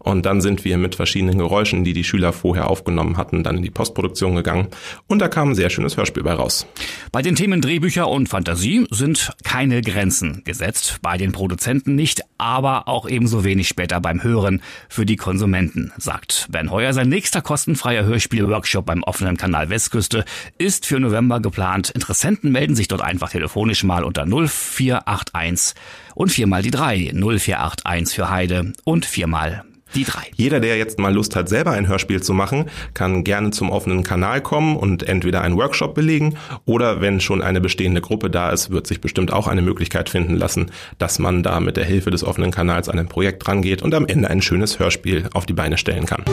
Und 0.00 0.26
dann 0.26 0.40
sind 0.40 0.64
wir 0.64 0.78
mit 0.78 0.94
verschiedenen 0.94 1.38
Geräuschen, 1.38 1.84
die 1.84 1.92
die 1.92 2.02
Schüler 2.02 2.32
vorher 2.32 2.68
aufgenommen 2.68 3.16
hatten, 3.16 3.44
dann 3.44 3.58
in 3.58 3.62
die 3.62 3.70
Postproduktion 3.70 4.34
gegangen. 4.34 4.68
Und 5.06 5.20
da 5.20 5.28
kam 5.28 5.50
ein 5.50 5.54
sehr 5.54 5.70
schönes 5.70 5.96
Hörspiel 5.96 6.22
bei 6.22 6.32
raus. 6.32 6.66
Bei 7.12 7.22
den 7.22 7.36
Themen 7.36 7.60
Drehbücher 7.60 8.08
und 8.08 8.23
Fantasie 8.26 8.86
sind 8.90 9.32
keine 9.44 9.80
Grenzen 9.82 10.42
gesetzt. 10.44 10.98
Bei 11.02 11.16
den 11.16 11.32
Produzenten 11.32 11.94
nicht, 11.94 12.22
aber 12.38 12.88
auch 12.88 13.08
ebenso 13.08 13.44
wenig 13.44 13.68
später 13.68 14.00
beim 14.00 14.22
Hören 14.22 14.62
für 14.88 15.06
die 15.06 15.16
Konsumenten, 15.16 15.92
sagt 15.98 16.46
Ben 16.50 16.70
Heuer. 16.70 16.92
Sein 16.92 17.08
nächster 17.08 17.42
kostenfreier 17.42 18.04
Hörspiel-Workshop 18.04 18.86
beim 18.86 19.02
offenen 19.02 19.36
Kanal 19.36 19.70
Westküste 19.70 20.24
ist 20.58 20.86
für 20.86 21.00
November 21.00 21.40
geplant. 21.40 21.90
Interessenten 21.90 22.52
melden 22.52 22.76
sich 22.76 22.88
dort 22.88 23.02
einfach 23.02 23.30
telefonisch 23.30 23.84
mal 23.84 24.04
unter 24.04 24.26
0481 24.26 25.74
und 26.14 26.30
viermal 26.30 26.62
die 26.62 26.70
3, 26.70 27.12
0481 27.14 28.14
für 28.14 28.30
Heide 28.30 28.72
und 28.84 29.06
viermal 29.06 29.64
die 29.94 30.04
drei. 30.04 30.24
Jeder, 30.36 30.60
der 30.60 30.76
jetzt 30.76 30.98
mal 30.98 31.12
Lust 31.12 31.36
hat, 31.36 31.48
selber 31.48 31.72
ein 31.72 31.88
Hörspiel 31.88 32.22
zu 32.22 32.34
machen, 32.34 32.66
kann 32.94 33.24
gerne 33.24 33.50
zum 33.50 33.70
offenen 33.70 34.02
Kanal 34.02 34.40
kommen 34.40 34.76
und 34.76 35.08
entweder 35.08 35.42
einen 35.42 35.56
Workshop 35.56 35.94
belegen 35.94 36.36
oder 36.64 37.00
wenn 37.00 37.20
schon 37.20 37.42
eine 37.42 37.60
bestehende 37.60 38.00
Gruppe 38.00 38.30
da 38.30 38.50
ist, 38.50 38.70
wird 38.70 38.86
sich 38.86 39.00
bestimmt 39.00 39.32
auch 39.32 39.48
eine 39.48 39.62
Möglichkeit 39.62 40.08
finden 40.08 40.36
lassen, 40.36 40.70
dass 40.98 41.18
man 41.18 41.42
da 41.42 41.60
mit 41.60 41.76
der 41.76 41.84
Hilfe 41.84 42.10
des 42.10 42.24
offenen 42.24 42.50
Kanals 42.50 42.88
an 42.88 42.98
ein 42.98 43.08
Projekt 43.08 43.46
rangeht 43.48 43.82
und 43.82 43.94
am 43.94 44.06
Ende 44.06 44.28
ein 44.28 44.42
schönes 44.42 44.78
Hörspiel 44.78 45.28
auf 45.32 45.46
die 45.46 45.52
Beine 45.52 45.78
stellen 45.78 46.06
kann. 46.06 46.24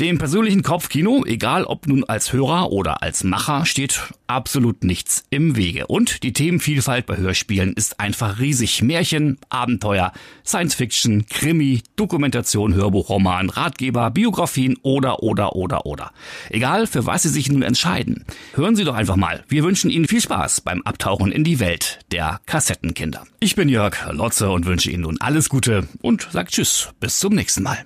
Dem 0.00 0.18
persönlichen 0.18 0.64
Kopfkino, 0.64 1.24
egal 1.24 1.62
ob 1.62 1.86
nun 1.86 2.02
als 2.02 2.32
Hörer 2.32 2.72
oder 2.72 3.02
als 3.04 3.22
Macher, 3.22 3.64
steht 3.64 4.00
absolut 4.26 4.82
nichts 4.82 5.24
im 5.30 5.54
Wege. 5.54 5.86
Und 5.86 6.24
die 6.24 6.32
Themenvielfalt 6.32 7.06
bei 7.06 7.16
Hörspielen 7.16 7.74
ist 7.74 8.00
einfach 8.00 8.40
riesig. 8.40 8.82
Märchen, 8.82 9.38
Abenteuer, 9.50 10.12
Science 10.44 10.74
Fiction, 10.74 11.26
Krimi, 11.26 11.82
Dokumentation, 11.94 12.74
Hörbuchroman, 12.74 13.50
Ratgeber, 13.50 14.10
Biografien 14.10 14.76
oder, 14.82 15.22
oder, 15.22 15.54
oder, 15.54 15.86
oder. 15.86 16.10
Egal, 16.50 16.88
für 16.88 17.06
was 17.06 17.22
Sie 17.22 17.28
sich 17.28 17.48
nun 17.48 17.62
entscheiden. 17.62 18.24
Hören 18.54 18.74
Sie 18.74 18.82
doch 18.82 18.96
einfach 18.96 19.16
mal. 19.16 19.44
Wir 19.46 19.62
wünschen 19.62 19.90
Ihnen 19.90 20.08
viel 20.08 20.20
Spaß 20.20 20.62
beim 20.62 20.82
Abtauchen 20.82 21.30
in 21.30 21.44
die 21.44 21.60
Welt 21.60 22.00
der 22.10 22.40
Kassettenkinder. 22.46 23.24
Ich 23.38 23.54
bin 23.54 23.68
Jörg 23.68 23.94
Lotze 24.10 24.50
und 24.50 24.66
wünsche 24.66 24.90
Ihnen 24.90 25.02
nun 25.02 25.20
alles 25.20 25.48
Gute 25.48 25.86
und 26.02 26.26
sage 26.32 26.50
Tschüss. 26.50 26.88
Bis 26.98 27.20
zum 27.20 27.34
nächsten 27.34 27.62
Mal. 27.62 27.78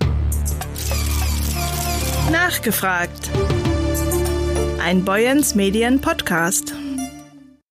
Nachgefragt. 2.31 3.31
Ein 4.83 5.03
Boyens 5.03 5.55
Medien 5.55 5.99
Podcast. 5.99 6.75